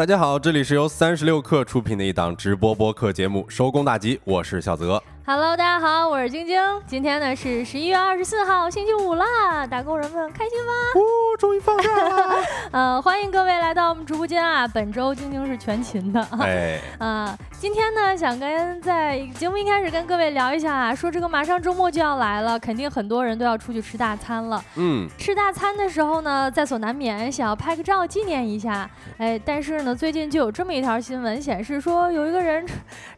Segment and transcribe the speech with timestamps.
[0.00, 5.02] 大家好，这里是由三十六克出品的一档直播播客节目《收工大吉》，我是小泽。
[5.26, 6.58] Hello，大家好，我是晶晶。
[6.86, 10.72] 今天呢是十一月二十四号，星期五啦，打工人们开心吗？
[10.94, 11.00] 哦，
[11.38, 12.36] 终于放假了。
[12.72, 14.66] 呃，欢迎各位来到我们直播间啊。
[14.66, 16.26] 本周晶晶是全勤的。
[16.40, 16.80] 哎。
[16.98, 24.64] 啊， 今天呢想跟在节目一开始跟各位聊一下啊，说这个马上周末就要来了，肯定很多人都要出去吃大餐了。
[24.76, 25.08] 嗯。
[25.18, 28.88] 吃大餐的时候呢，在所难免想要拍个照纪念一下。
[29.18, 32.66] 哎，但是呢，最近就有这么一条新闻显示说，有一个人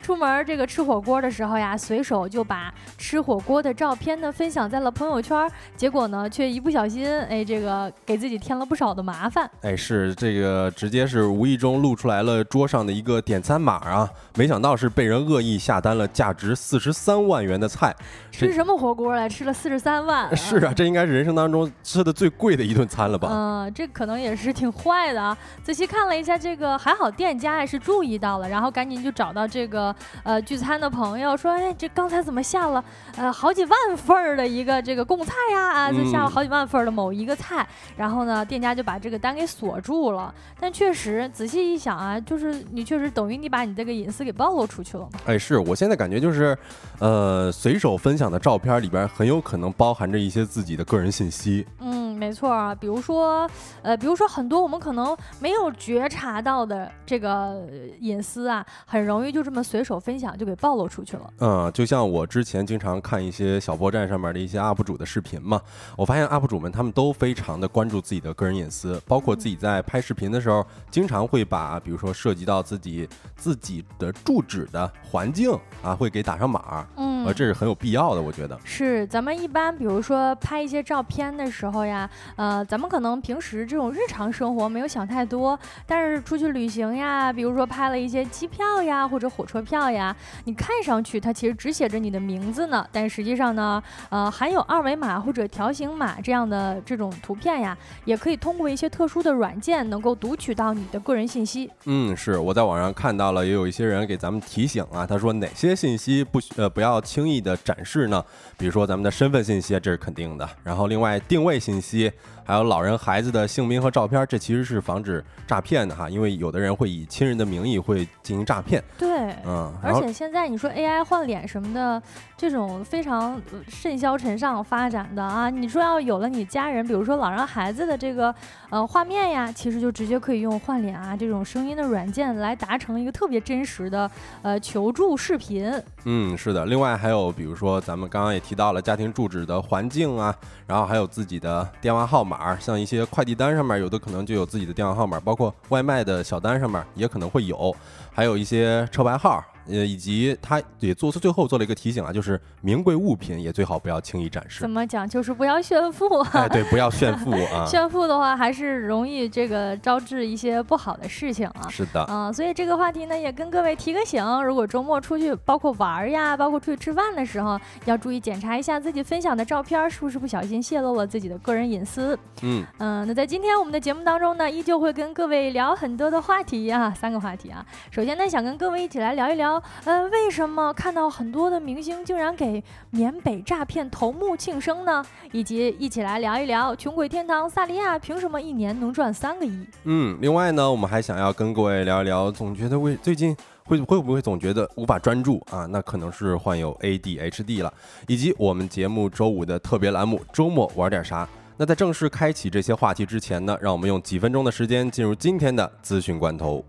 [0.00, 9.50] 出门这个吃火锅的时候呀，随手就把吃火锅的照片呢分享在了朋友圈，结果呢却一不小心，哎，这个给自己添了不少的麻烦。
[9.62, 17.92] 哎，是这个直接是无意中露出来了桌上的一个点餐码啊，没想到是被人恶意下单了价值四十三万元的菜。
[18.30, 19.28] 吃什么火锅来？
[19.28, 20.36] 吃了四十三万？
[20.36, 23.28] 是啊，这应该是人生当中吃的最贵的一顿餐了吧？
[23.32, 25.36] 嗯，这可能也是挺坏的啊。
[25.62, 32.84] 仔细看了一下这个，还好店家还是注意到了，然后赶紧就找到这个呃聚餐的朋友说，哎，这刚才怎么下了
[33.16, 35.68] 呃好几万份儿的一个这个贡菜呀？
[35.72, 37.66] 啊，就下了好几万份儿的某一个菜，
[37.96, 40.34] 然后呢，店家就把这个单给锁住了。
[40.58, 45.08] 但确实仔细一想啊，就是你确实等于你把你这个隐私给暴露出去了。
[45.26, 46.56] 哎，是我现在感觉就是，
[46.98, 48.22] 呃，随手分享。
[48.32, 51.66] 的照片里边很有可能包含着一些自己的个人信息。
[51.80, 53.50] 嗯，没错啊，比如说，
[53.82, 57.66] 呃，比如说很多我们可能没有觉察到的这个
[58.00, 61.30] 隐私啊，很容易就这么随手分享就给暴露出去了。
[61.40, 65.60] 嗯，就像我之前经常看一些小破站上面的一些 UP 主的视频嘛，
[65.96, 76.86] 我发现 UP 主们他们都非常的关注自己的个人隐私，包括自己在拍视频的时候，经常会把比如说涉及到自己自己的住址的环境啊，会给打上码。
[76.96, 77.11] 嗯。
[77.24, 79.06] 呃，这是很有必要的，我觉得是。
[79.06, 101.70] 咱们一般比如说拍一些照片的时候呀，呃，咱们可能平时这种日常生活没有想太多，但是出去旅行呀，比如说拍了一些机票呀或者火车票呀，你看上去它其实只写着你的名字呢，但实际上呢，呃，含有二维码或者条形码这样的这种图片呀，也可以通过一些特殊的软件能够读取到你的个人信息。
[101.84, 107.02] 嗯，是我在网上看到了，也有一些人给咱们提醒啊，他说哪些信息不呃不要。
[107.12, 108.24] 轻易的展示呢，
[108.56, 110.48] 比如说咱们的身份信息，这是肯定的。
[110.64, 112.10] 然后另外定位信息。
[112.44, 118.82] 还有老人、孩子的姓名和照片，这其实是防止诈骗的哈，因为有的人会以亲人的名义会进行诈骗。
[118.98, 122.02] 对，嗯，而且现在你说 AI 换脸什么的，
[122.36, 128.34] 这种非常甚嚣尘上发展的啊，你说要有了你家人，比如说老人、孩子的这个
[128.70, 134.10] 呃画面呀，其实就直接可以用换脸啊这种声音的软件来达成一个特别真实的
[134.42, 135.72] 呃求助视频。
[136.04, 136.66] 嗯，是的。
[136.66, 140.34] 另外还有比如说咱们刚刚也提到了家庭住址的环境啊，
[140.66, 142.31] 然后还有自己的电话号码。
[142.32, 147.74] 码像一些快递单上面有的可能就有自己的电话号码，包括外卖的小单上面也可能会有，
[148.12, 149.44] 还有一些车牌号。
[149.68, 154.60] 呃，以及他也做出最后做了一个提醒啊，就是名贵物品也最好不要轻易展示。
[154.60, 155.08] 怎么讲？
[155.08, 156.20] 就是不要炫富。
[156.32, 157.64] 哎，对，不要炫富 啊！
[157.66, 161.68] 炫富的话，还是容易这个招致一些不好的事情啊。
[161.68, 162.04] 是的。
[162.08, 172.18] 嗯，所以这个话题呢，也跟各位提个醒：如果周末出去，包括玩呀，包括出去吃饭的时候，要注意检查一下自己分享的照片是不是不小心泄露了自己的个人隐私。
[172.42, 177.64] 嗯嗯，那在今天我们的节目当中呢，依旧会跟各位聊很多的话题啊，三个话题啊。
[177.90, 179.51] 首先呢，想跟各位一起来聊一聊。
[179.84, 185.04] 呃，为什么看到很多的明星竟然给缅北诈骗头目庆生呢？
[185.32, 189.66] 以及一起来聊一聊穷鬼天堂萨利亚凭什么一年能赚三个亿？
[189.84, 195.66] 嗯，另外呢，我们还想要跟各位聊一聊，总觉得为最近会会不会总觉得无法专注啊？
[195.66, 197.72] 那可能是患有 ADHD 了。
[198.06, 201.28] 以及我们节目周五的特别栏目周末玩点啥？
[201.56, 206.64] 那在正式开启这些话题之前呢，让我们用几分钟的时间进入今天的资讯罐头。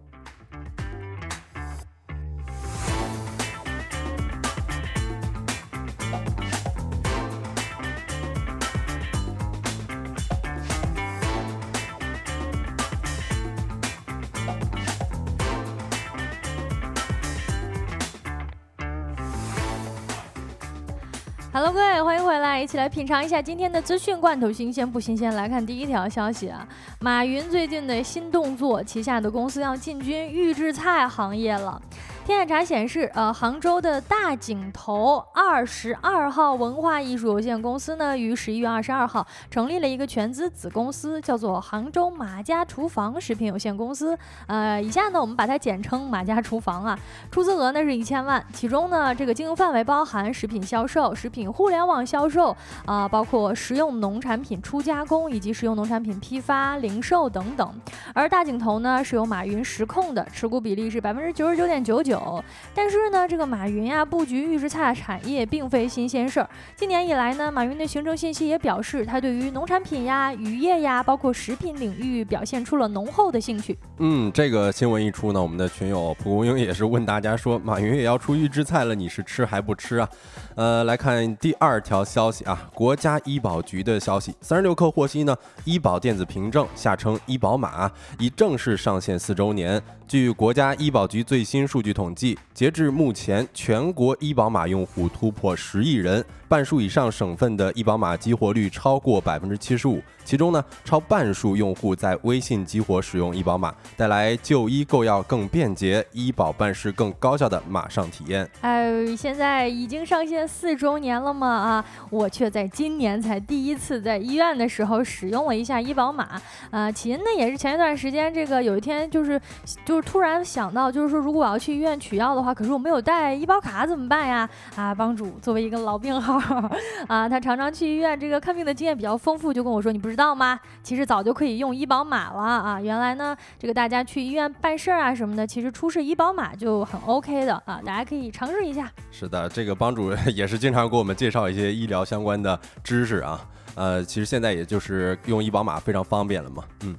[22.64, 25.36] 一起来品尝一下今天的资讯罐头，新鲜不新鲜？
[25.36, 26.66] 来看第一条消息啊，
[27.02, 31.82] 马云最近的新动作，旗下的公司要进军预制菜行业了。
[32.26, 44.18] 天眼查显示，呃，杭州的大井头二十二号文化艺术有限公司呢，于十一月二十二号成立了一个全资子公司，叫做杭州马家厨房食品有限公司。
[44.48, 46.98] 呃，以下呢，我们把它简称马家厨房啊。
[47.30, 52.56] 出资额呢是一千万，其中呢，这个经营范围包含食品销售、食品互联网销售
[52.86, 57.70] 啊，包括食用农产品初加工以及食用农产品批发、零售等等。
[58.14, 62.13] 而大井头呢，是由马云实控的，持股比例是百分之九十九点九九。
[62.14, 62.44] 有，
[62.76, 66.48] 但是呢，这个马云呀布局预制菜产业并非新鲜事儿。
[66.76, 73.78] 今年以来呢，马云的行政信息也表示，他对于农产品呀、渔业呀，包括食品领域表现出了浓厚的兴趣。
[73.98, 80.10] 嗯，这个新闻一出呢，我们的群友蒲公英也是问大家说，马云也要出预制菜了，你是吃还不吃啊？
[80.56, 85.36] 呃，来看第二条消息啊，国家医保局的消息，三十六氪获悉呢，
[85.66, 89.82] 医保电子凭证下称医保码已正式上线四周年。
[90.08, 100.02] 据国家医保局最新数据统计，截至目前，全国医保码用户突破十亿人，半数以上省份的医保码激活率超过百分之七十五。
[100.24, 108.48] 其中呢，超半数用户在微信激活使用医保码，带来就医购药更便捷、医保办事更高效的马上体验。
[108.62, 116.42] 哎，现在已经上线四周年了嘛啊，我却在今年才第一次在医院的时候使用了一下医保码。
[116.70, 119.40] 啊，起因呢也是前一段时间，这个有一天就是
[119.84, 124.50] 就是突然想到，就是说如果我要去医院取药的话，可是我没有带医保卡怎么办呀？
[124.78, 126.38] 啊，帮主作为一个老病号
[127.08, 130.14] 啊，他常常去医院，这个看病的经验比较丰富，就跟我说你不。
[130.14, 130.60] 知道吗？
[130.84, 132.80] 其实早就可以用医保码了啊！
[132.80, 137.82] 原来呢，这个大家去医院办事儿啊什么的，其实出示医保码就很 OK 的啊！
[137.84, 138.92] 大家可以尝试一下。
[139.10, 143.42] 是的，这个帮主也是经常给我们介绍一些医疗相关的知识啊。
[143.74, 146.64] 呃，其实现在也就是用医保码非常方便了嘛。
[146.84, 146.96] 嗯。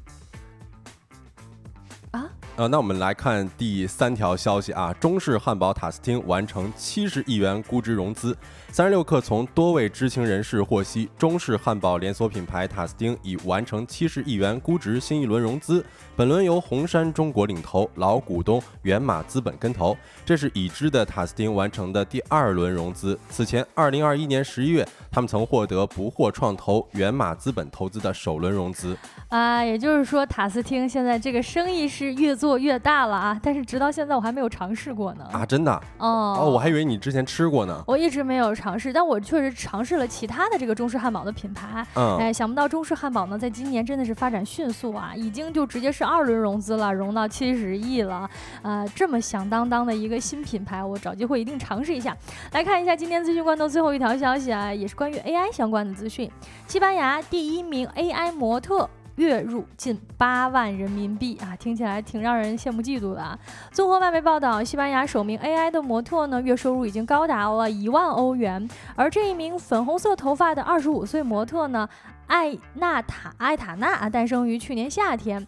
[2.56, 8.36] 呃，那我们来看第三条消息啊，中式汉堡塔斯汀完成七十亿元估值融资。
[8.74, 15.86] 三十六氪从多位知情人士获悉，中式汉堡连锁品牌塔斯汀已完成七十亿元估值新一轮融资。
[16.16, 19.96] 本轮由红杉中国领投，老股东源码资本跟投。
[20.26, 23.16] 这是已知的塔斯汀完成的第二轮融资。
[23.28, 28.96] 此前，二零二一年十一月，他们曾获得不惑创投、源码资本投资的首轮融资。
[29.28, 33.40] 啊，也就是说，塔斯汀现在这个生意是越做越大了啊！
[33.40, 35.24] 但是直到现在，我还没有尝试过呢。
[35.32, 35.72] 啊，真的？
[35.98, 37.84] 哦哦，我还以为你之前吃过呢。
[37.86, 41.86] 我一直没有尝试，但我确实尝试了其他的这个中式汉堡的品牌。
[41.94, 48.28] 嗯，哎，想不到中式汉堡呢，在今年真的是发展迅速啊，已经就直接是二轮融资了，融到七十亿了。
[48.62, 52.16] 呃，这么响当当的一个新品牌，我找机会一定尝试一下。
[52.52, 56.30] 来看一下今天资讯罐头最后一条消息啊，也是关于 AI 相关的资讯。
[56.66, 58.88] 西班牙第一名 AI 模特。
[59.16, 63.38] 月入近八万人民币啊，听起来挺让人羡慕嫉妒的啊。
[63.70, 68.68] 综合外媒报道，西班牙首名 AI 的模特呢，月收入已经高达了一万欧元。
[68.96, 71.88] 而这一名粉红色头发的二十五岁模特呢，
[72.26, 75.46] 艾娜塔艾塔娜啊，诞生于去年夏天。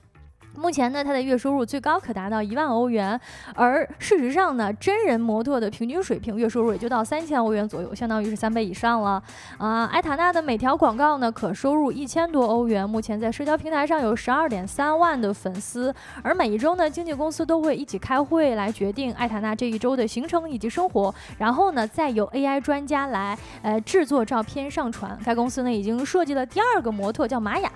[0.56, 3.18] 目前呢，他的月收入最高可达到一万欧元，
[3.54, 9.22] 而事实上呢，真人模特的平均水平月收入也就到三千欧元左右，相当于是三倍以上了。
[9.58, 12.88] 啊，艾塔娜的每条广告呢，可收入一千多欧元。
[12.88, 25.18] 目前在社交平台上有十二点三万的粉丝，而每一周呢，经纪公司都会一起开会来决定艾塔娜这一周的行程以及生活，然后呢，再由 AI 专家来呃制作照片上传。
[25.24, 27.70] 该公司呢，已经设计了第二个模特，叫玛雅。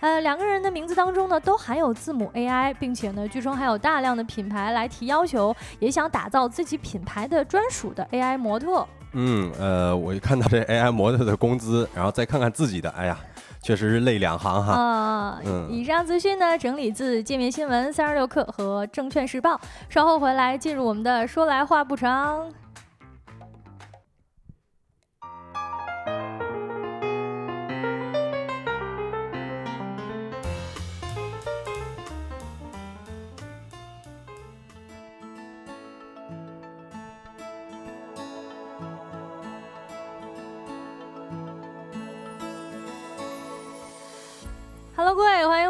[0.00, 2.25] 呃，两个人的名字当中呢，都含有字母。
[2.34, 8.86] AI，并且呢，据称还有大量的品牌来提要求，也想打造自己品牌的专属的 AI 模特。
[9.12, 13.18] 嗯，呃，我一看到这 AI 模特的工资，然后再看看自己的，哎呀，
[13.62, 14.72] 确实是泪两行哈。
[14.72, 15.68] 啊，嗯。
[15.70, 19.58] 以上资讯呢，整理自界面新闻、三十六氪和证券时报。
[19.88, 22.46] 稍后回来进入我们的说来话不长。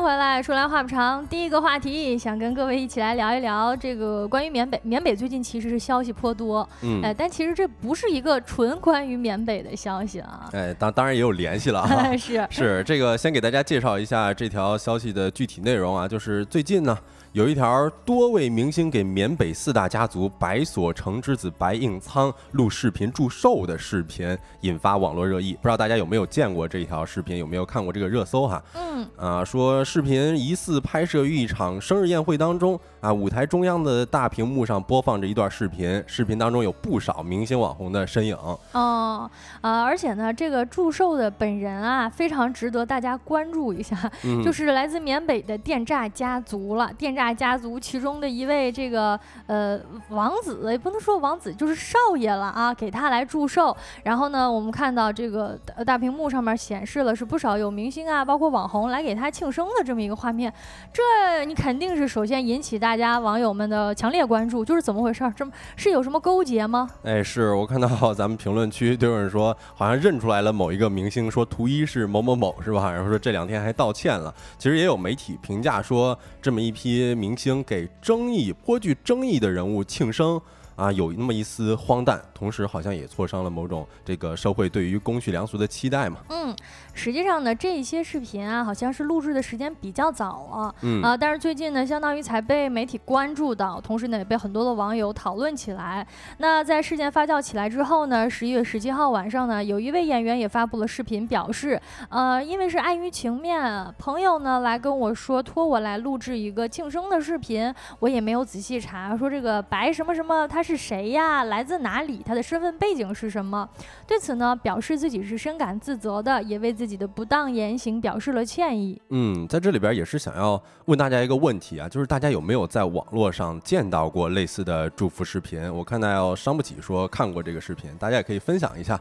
[0.06, 0.40] 回来。
[0.40, 4.80] 说来话不长，第一个话题想跟各位一起来聊一聊这个关于缅北。
[4.84, 10.48] 缅北最近其实是消息颇多，嗯，哎，但其实这不是一个纯关于缅北的消息啊。
[10.52, 12.14] 哎，当当然也有联系了啊。
[12.16, 16.96] 是是，这个先给大家介绍一下这条消息的具体内容啊，就是最近呢。
[17.36, 25.52] 有一条多位明星给缅北四大家族白所成之子白应仓录视频祝寿的视频，引发网络热议。
[25.60, 28.62] 不知道大家有没有见过这一条视频，有没有看过这个热搜哈？
[28.72, 38.34] 嗯，啊，说视频疑似拍摄于一场生日宴会当中啊，舞台中央的大屏幕上播放着一段视频，视频当中有不少明星网红的身影。
[38.72, 44.10] 哦，啊，而且呢，这个祝寿的本人啊，非常值得大家关注一下，
[44.42, 46.90] 就是来自缅北的电诈家族了。
[46.96, 49.18] 电诈大家族其中的一位这个
[49.48, 49.76] 呃
[50.10, 53.76] 王子，也不能说王子，就是少爷了啊，给他来祝寿。
[54.04, 60.52] 然后呢，我们看到这个大屏幕上面显示了是不少有明星啊，包括网红来给他庆生的这么一个画面。
[60.92, 65.28] 这你肯定是首先引起大家网友们的强烈关注，就是怎么回事？
[65.34, 66.88] 这么是有什么勾结吗？
[67.02, 72.92] 哎，是我看到咱们评论区都有人说，好像认出来了某一个明星，说图一是某某某，是吧？
[72.92, 74.32] 然后说这两天还道歉了。
[74.56, 80.40] 其实也有媒体评价说，这么一批明星给争议颇具争议的人物庆生。
[80.76, 86.18] 啊，有那么一丝荒诞，同时好像也挫伤了某种这个社会对于公序良俗的期待嘛。
[86.28, 86.54] 嗯，
[86.92, 96.06] 实际上呢，这些视频啊，好像是录制的时间比较早了，嗯啊，但是最近呢，相当于才被媒体关注到，同时呢，也被很多的网友讨论起来。
[96.36, 101.80] 那在事件发酵起来之后呢，十一月十七号晚上呢，有一位演员也发布了视频，表示，
[102.10, 110.62] 呃，因为是碍于情面，朋友呢来跟我说，托我来录制一个庆生的视频，我也没有仔细查，说这个白什么什么他。
[110.66, 111.44] 是谁呀？
[111.44, 112.20] 来自哪里？
[112.26, 113.68] 他的身份背景是什么？
[114.04, 119.00] 对此呢，表示自己是深感自责的，也为自己的不当言行表示了歉意。
[119.10, 125.72] 嗯，在这里边也是想要问大家一个问题啊，就是大家有没有在网络上见到过类似的祝福视频？
[125.72, 129.00] 我看到伤不起说看过这个视频，大家也可以分享一下。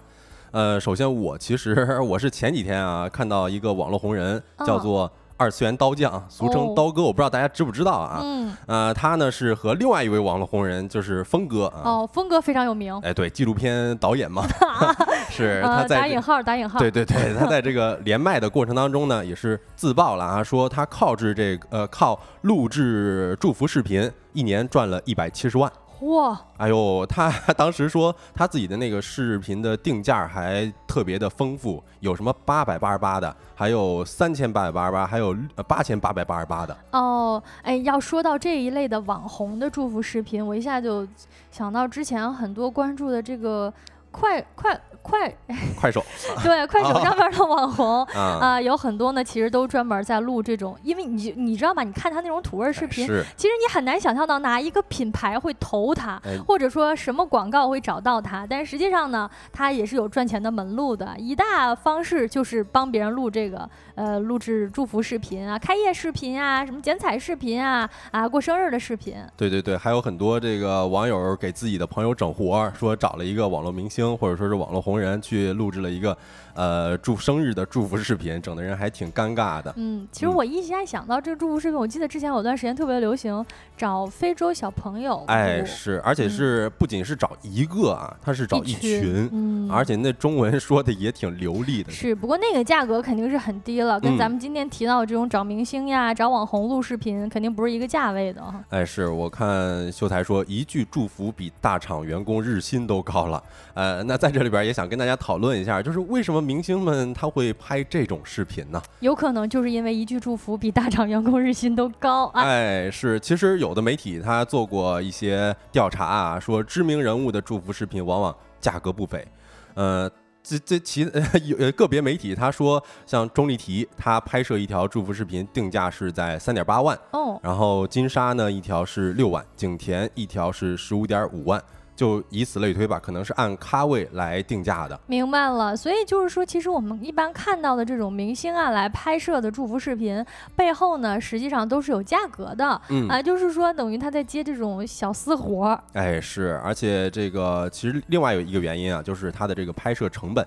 [0.51, 1.73] 呃，首先我其实
[2.07, 5.11] 我是前几天啊看到一个网络红人叫做。
[5.37, 8.19] 二次元刀匠，俗称刀哥，我不知道大家知不知道啊？
[8.23, 11.81] 嗯，呃，他呢是和另外一位网络红人，就是峰哥啊。
[11.83, 12.97] 哦，峰哥非常有名。
[13.03, 14.43] 哎，对，纪录片导演嘛，
[15.29, 16.79] 是他在打引号，打引号。
[16.79, 25.69] 对对对，他在这个连麦的过程当中呢，也是自曝了啊，说他靠制这个呃靠录制祝福视频，一年赚了一百七十万。
[26.05, 26.39] 哇！
[26.57, 35.35] 哎呦，他当时说他自己的那个视频的定价还特别的丰富，有什么八百八十八的，还有三千八百八十八，还有
[35.67, 36.77] 八千八百八十八的。
[36.91, 41.07] 哦，哎，要说到这一类的网红的祝福视频，我一下就
[41.51, 43.73] 想到之前很多关注的这个
[44.11, 44.79] 快快。
[45.05, 45.31] 快
[45.79, 46.03] 快手
[46.43, 51.83] 对快手上面的网红啊，有很多呢，其实都专门在录这种，因为你你知道吗？
[51.83, 53.05] 你看他那种土味视频，
[53.37, 58.47] 其实你很难想象到哪一个品牌会投他，或者说什么广告会找到他。
[58.49, 61.13] 但是实际上呢，他也是有赚钱的门路的。
[61.17, 69.15] 一大方式就是帮别人录这个呃录制祝福视频啊、开业视频啊、什么剪彩视频啊、啊过生日的视频。
[69.37, 74.94] 对对对，还有很多这个网友给自己的朋友整活，说找了一个网络明星或者说是网络红。
[74.97, 76.17] 人去录制了一个。
[76.55, 79.73] 呃，祝生日的祝福视频，整的人还挺尴尬的。
[79.75, 83.45] 嗯，其实我一下想到这个祝福视频，我记得之前有段时间特别流行
[83.75, 85.21] 找非洲小朋友。
[85.27, 91.91] 哎，是，而且是不仅是找一个啊，他是找一群，嗯，而且那中文说的也挺流利的。
[91.91, 98.41] 是，不过那个价格肯定是很低了，跟咱们今天提到的这种找明星呀、找网红录视频，肯定不是一个价位的。
[98.69, 103.43] 哎，是我看秀才说一句祝福比大厂员工日薪都高了。
[103.73, 106.44] 呃，那在这里边也想跟大家讨论一下，就是为什么？
[106.45, 108.81] 明星们他会拍这种视频呢？
[108.99, 112.27] 有可能就是因为一句祝福比大厂员工日薪都高。
[112.35, 119.27] 哎，是，其实有的媒体他做过一些调查啊，说知名人物的祝福视频往往价格不菲。
[119.73, 120.09] 呃，
[120.43, 121.01] 这这其
[121.43, 131.61] 有个别媒体他说，像钟丽缇，她拍摄一条祝福视频定价是在三点八万哦，然后金莎呢一条是六万，景甜一条是十五点五万。
[131.95, 134.99] 就以此类推吧，可能是按咖位来定价的。
[135.07, 140.23] 明白了，所以就是说，其实我们一般看到的这种明星啊来拍摄的祝福视频
[140.55, 142.81] 背后呢，实际上都是有价格的。
[142.89, 145.83] 嗯啊，就是说等于他在接这种小私活儿。
[145.93, 150.45] 哎，是，而且这个其实另外有一个原因啊，就是他的这个拍摄成本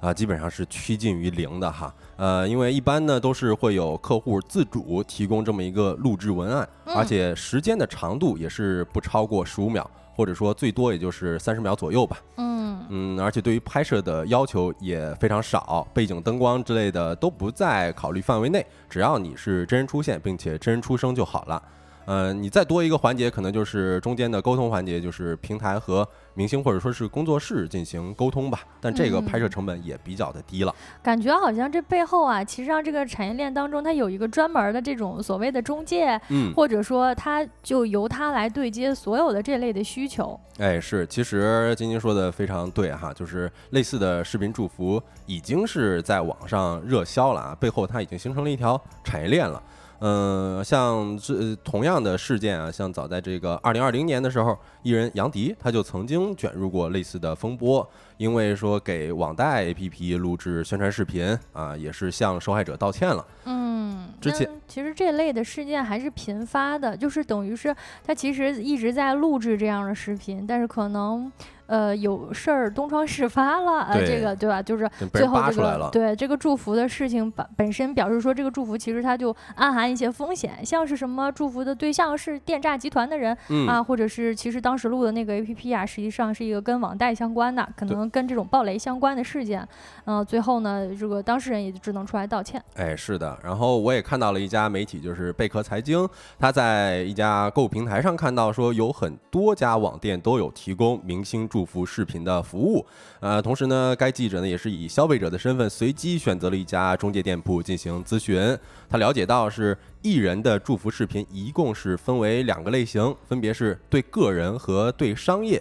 [0.00, 1.94] 啊，基本上是趋近于零的哈。
[2.16, 9.90] 呃，因为一般呢都是会有客户自主提供这么一个录制文案，而且时间的长度也是不超过十五秒。
[10.20, 12.18] 或者说最多也就是三十秒左右吧。
[12.36, 21.62] 嗯嗯，而且对于拍摄的要求也非常少，背景灯光之类的都不在考虑范围内，只要你是真人出现并且真人出声就好了。
[22.10, 28.64] 呃，你再多一个环节，可能就是中间的沟通环节，就是平台和明星或者说是工作室进行沟通吧。
[28.80, 30.74] 但这个拍摄成本也比较的低了。
[31.04, 40.36] 感觉好像这背后啊，其实上这个产业链当中，它有一个专门的这种所谓的中介，嗯，或者说它就由它来对接所有的这类的需求。
[40.58, 49.62] 哎，是，其实晶晶说的非常对哈，就是类似的视频祝福已经是在网上热销了啊，背后它已经形成了一条产业链了。
[50.00, 57.88] 嗯，像这同样的事件啊，像早在这个二零二零年的时候，艺人杨迪他就曾经卷入过类似的风波，
[58.20, 63.26] 因为说给网贷 APP 录制宣传视频啊，也是向受害者道歉了。
[63.46, 67.74] 嗯，之前其实这类的事件还是频发的，就是等于是
[68.04, 71.32] 他其实一直在录制这样的视频，但是可能。
[71.70, 74.60] 呃，有事儿东窗事发了，呃，这个对吧？
[74.60, 89.66] 就是最后这个对这个祝福的事情本本身表示说，这个祝福其实它就暗含一些风险，像是什么祝福的对象是电诈集团的人啊，或者是其实当时录的那个 A P P 啊，实际上是一个跟网贷相关的，可能跟这种暴雷相关的事件。
[90.04, 92.62] 嗯，最后呢，这个当事人也就只能出来道歉。
[92.74, 93.38] 哎，是的。
[93.42, 101.40] 然后我也看到了一家媒体，就是贝壳财经，他在一家购物平台上看到说，有很多家网店都有提供明星。
[101.48, 102.84] 祝福视频的服务，
[103.18, 108.56] 呃，同时呢，该记者呢也是以消费者的身份随机选择了一家中介店铺进行咨询。
[108.88, 115.60] 他了解到是艺人的祝福视频一共是分为两个类型，分别是对个人和对商业。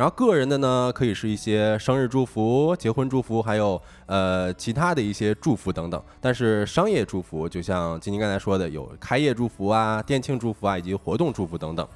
[0.00, 6.02] 然后个人的呢，可以是一些生日祝福、结婚祝福，还有呃其他的一些祝福等等。
[6.22, 11.86] 但是商业祝福，就像晶晶刚才说的，有开业祝福啊、店庆祝福啊，以及活动祝福等等。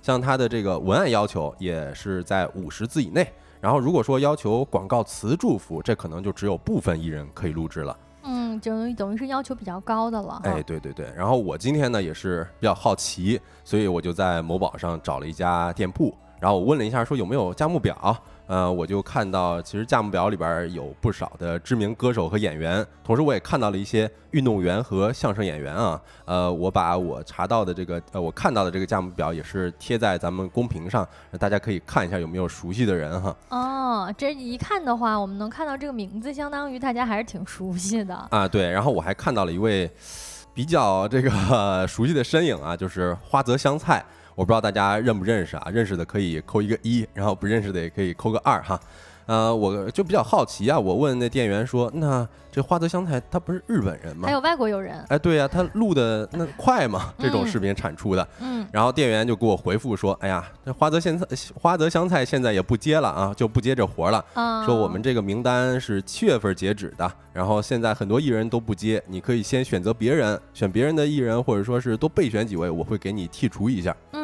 [0.00, 7.94] 像它的这个文案要求也是在五十字以内，然后如果说要求广告词祝福，这可能就只有部分艺人可以录制了。
[8.22, 10.40] 嗯，等于等于是要求比较高的了。
[10.44, 11.12] 哎，对对对。
[11.14, 18.16] 然后我今天呢也是比较好奇，所以我就在某宝上找了一家店铺，然后我问了一下，说有没有价目表。
[18.46, 26.00] 呃，我就看到，其实价目表里边有不少的知名歌手和演员，同时我也看到了一些运动员和相声演员啊。
[26.24, 31.06] 呃，我把我查到的这个，呃，我看到的这个价目表也是贴在咱们公屏上，
[31.38, 33.36] 大家可以看一下有没有熟悉的人哈。
[33.50, 38.48] 哦，这一看的话，我们能看到这个名字，相当于大家还是挺熟悉的啊。
[38.48, 39.88] 对，然后我还看到了一位
[40.52, 44.04] 比较这个熟悉的身影啊，就是花泽香菜。
[44.40, 45.68] 我不知道大家认不认识啊？
[45.70, 48.80] 认识的可以扣一个一，然后不认识的也可以扣个二哈。
[49.26, 54.26] 呃，我就比较好奇啊，我问那店员说：“那这花泽香菜他不是日本人吗？
[54.26, 57.12] 还有外国友人？”哎，对呀，他录的那快吗？
[57.18, 58.26] 这种视频产出的。
[58.40, 58.66] 嗯。
[58.72, 64.24] 然后店员就给我回复说：“哎呀，这花泽香菜花泽香菜现在也不接了啊，就不接这活了。
[64.64, 74.19] 说我们这个名单是七月份截止的，然后现在很多艺人都不接，你可以先选择别人，选别人的艺人，或者说是多备选几位，我会给你剔除一下。”嗯。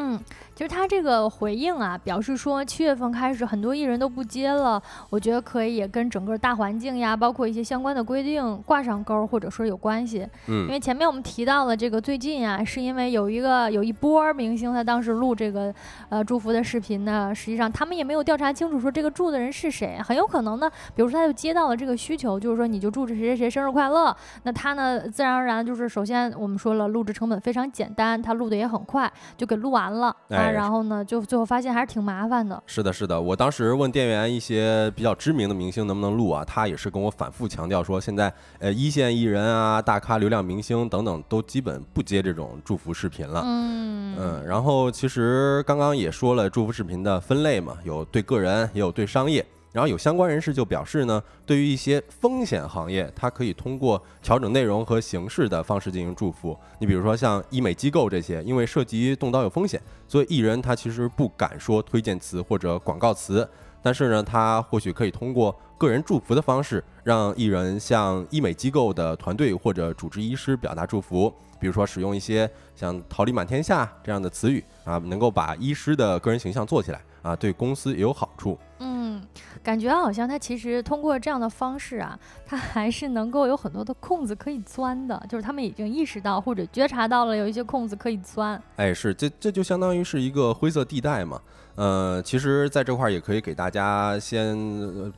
[0.54, 10.26] 其实他这个回应啊，表示说七月份开始很多艺人都不接了，我觉得可以也跟整个大环境呀，包括一些相关的规定挂上钩，或者说有关系。
[10.46, 15.74] 嗯，因为前面我们提到了这个最近啊，是因为有一个有一波明星他当时录这个
[16.08, 30.05] 呃祝福的视频呢，实际上他们也没有调查清楚说这个住的人是谁，很有可能呢，比如说他就接到了这个需求，就是说你就祝谁谁谁生日快乐，那他呢自然而然就是首先我们说了录制成本非常简单，他录的也很快，就给录完了。
[30.28, 32.60] 然后呢，就最后发现还是挺麻烦的。
[32.66, 33.20] 是的，是的。
[33.20, 43.42] 我当时问店员一些比较知名的明星能不能录啊，他也是跟我反复强调说，现在呃一线艺人啊、大咖、流量明星等等都基本不接这种祝福视频了。
[43.44, 44.46] 嗯嗯。
[44.46, 49.44] 然后其实刚刚也说了祝福视频的分类嘛，有对个人，也有对商业。
[49.76, 56.58] 然后有相关人士就表示呢，对于一些风险行业，它可以通过调整内容和形式的方式进行祝福。
[56.78, 63.46] 你比如说像医美机构这些，因为涉及动刀有风险，所以艺人他其实不敢说推荐词或者广告词。
[63.82, 71.30] 但是呢，他或许可以通过个人祝福的方式，让艺人向医美机构的团队或者主治医师表达祝福。
[71.60, 78.58] 比如说使用一些像“桃李满天下”这样的词语啊，能够把医师的个人形象做起来啊，对公司也有好处。
[78.78, 79.22] 嗯。
[79.62, 88.62] 感觉好像他其实通过这样的方式啊，他还是能够有很多的空子可以钻的，就是他们已经意识到或者觉察到了有一些空子可以钻。
[88.76, 91.40] 哎，是这这就相当于是一个灰色地带嘛。
[91.74, 94.56] 呃，其实在这块儿也可以给大家先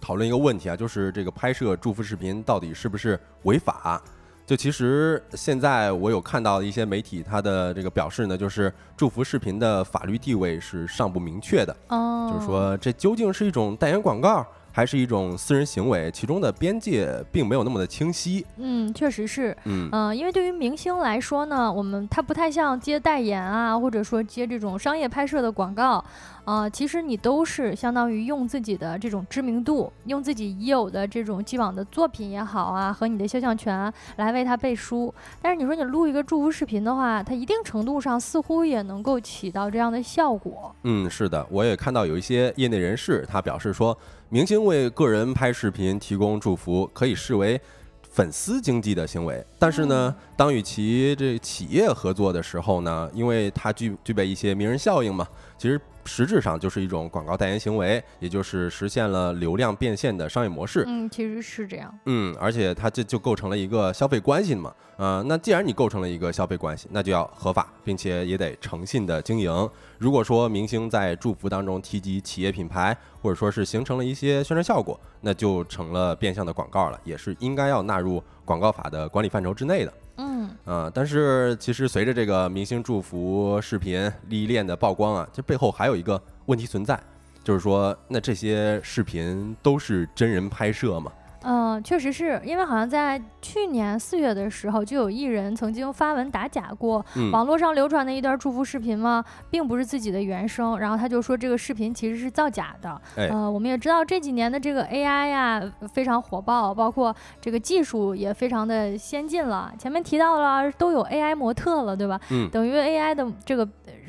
[0.00, 4.00] 讨论一个问题啊，就是这个拍摄祝福视频到底是不是违法？
[4.48, 11.76] 就其实现在我有看到一些媒体，他的这个表示呢，就是祝福视频的法律地位是尚不明确的。
[11.88, 14.46] 哦，就是说这究竟是一种代言广告？
[14.70, 18.46] 还是一种私人行为，其中的边界并没有那么的清晰。
[18.58, 19.56] 嗯，确实是。
[19.64, 26.02] 嗯嗯，因为对于明星来说呢，我们他不太像接代言啊，或者说接这种商业拍摄的广告。
[26.48, 35.12] 啊，其实你都是相当于用自己的这种知名度，用自己已有的这种既往的作品也好啊，和你的肖像权来为他背书。
[35.42, 40.74] 但是你说你录一个祝福视频的话，它一定程度上似乎也能够起到这样的效果。
[40.84, 43.94] 嗯，是的，我也看到有一些业内人士他表示说，
[44.30, 47.60] 明星为个人拍视频提供祝福可以视为
[48.00, 49.44] 粉丝经济的行为。
[49.58, 55.78] 但是呢，当与其这企业合作的时候呢，因为它具具备一些名人效应嘛，其实。
[56.08, 60.82] 实质上就是一种广告代言行为，也就是实现了流量变现的商业模式。
[60.86, 61.96] 嗯，其实是这样。
[62.06, 64.74] 嗯，而且它这就构成了一个消费关系嘛。
[64.96, 69.70] 呃，那既然你构成了一个消费关系，那就要合法，并且也得诚信的经营。
[69.96, 79.92] 如果说明星在祝福当中提及企业品牌，或者说是形成了一些宣传效果，那就成了变相的广告了，也是应该要纳入广告法的管理范畴之内的。
[80.16, 86.98] 嗯啊，但是其实随着这个明星祝福视频历练的曝光啊，这背后还有一个问题存在，
[87.42, 91.12] 就是说，那这些视频都是真人拍摄吗？
[91.42, 97.04] 嗯，确实是因为好像在去年四月的时候，就有艺人曾经发文打假过。
[97.32, 103.00] 网络上流传的一段祝福视频嘛，并不是自己的原声，然后他就说这个视频其实是造假的。
[103.16, 109.72] 呃，我们也知道这几年的这个 AI 呀非常火爆，包括这个技术也非常的先进了。
[109.78, 112.20] 前面提到了都有 AI 模特了，对吧？
[112.30, 113.66] 嗯，等于 AI 的这个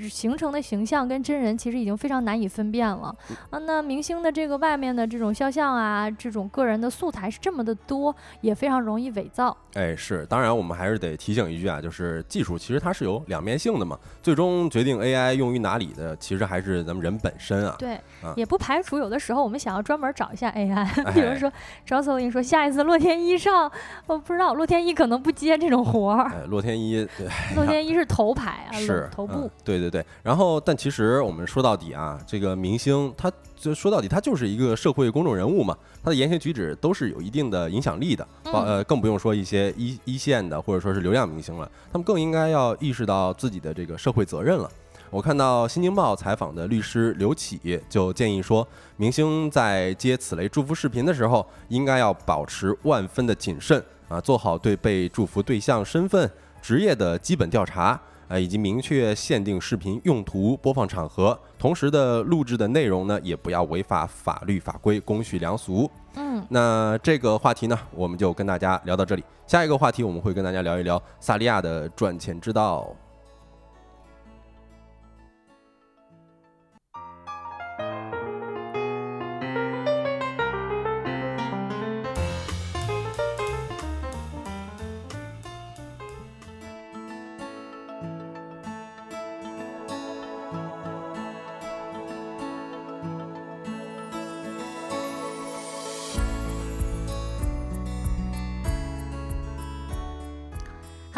[0.07, 3.15] 形成的形象跟真人其实已经非常难以分辨了。
[3.49, 7.29] 啊，那明星的这个外面的这种肖像啊，这种个人的素材。
[7.29, 9.55] 是这么的多，也非常容易伪造。
[9.75, 13.95] 哎，是，当然我们还是得提醒一句啊，就是技术其实它是有两面性的嘛。
[14.23, 17.75] 最终决定 AI 用于哪里的，其实还是咱们人本身啊。
[17.77, 17.99] 对，
[18.35, 21.51] 也不排除有的时候我们想要专门找一下 AI，比如说
[21.85, 23.71] 张司令说下一次洛天依上，
[24.07, 26.47] 我不知道洛天依可能不接这种活儿。
[26.47, 27.07] 洛天依，
[27.55, 29.51] 洛天依是头牌啊，是头部。
[29.63, 33.32] 对对对，然后但其实我们说到底啊，这个明星他。
[33.60, 44.71] 就说到底，他就是一个社会公众人物嘛，他的言行举止都是有一定的影响力的，呃，更不用说一些一一线的或者说是流量明星了，他们更应该要意识到自己的这个社会责任了。
[45.10, 57.99] 我看到《新京报》采访的律师刘启就建议说，明星在接此类祝福视频的时候，应该要保持万分的谨慎啊，做好对被祝福对象身份、职业的基本调查。
[58.29, 65.89] 呃，以及明确限定视频用途、播放场合，同时的录制的内容呢，也不要违法法律法规、公序良俗。
[66.15, 69.23] 嗯，那这个话题呢，我们就跟大家聊到这里。
[69.45, 72.87] 下一个话题，我们会跟大家聊一聊萨利亚的赚钱之道。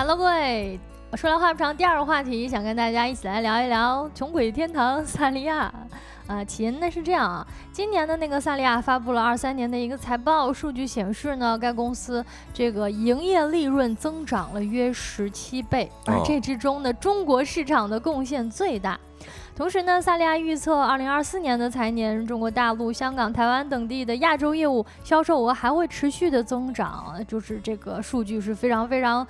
[0.03, 0.79] Hello，各位，
[1.13, 5.71] 说来话不长，第二个话题想跟大家一起来聊一聊穷鬼天堂萨利亚。
[6.25, 18.99] 啊，起因呢是这样啊，今年的那个萨利亚发布了二三年的一个财报，数据显示呢，该公司这个营业利润增长了约十七倍，而这之中呢，中国市场的贡献最大。
[19.55, 29.27] 同时呢，萨利亚预测二零二四年的财年，中国大陆、香港、台湾等地的亚洲业务销售额还会持续的增长，就是这个数据是非常非常。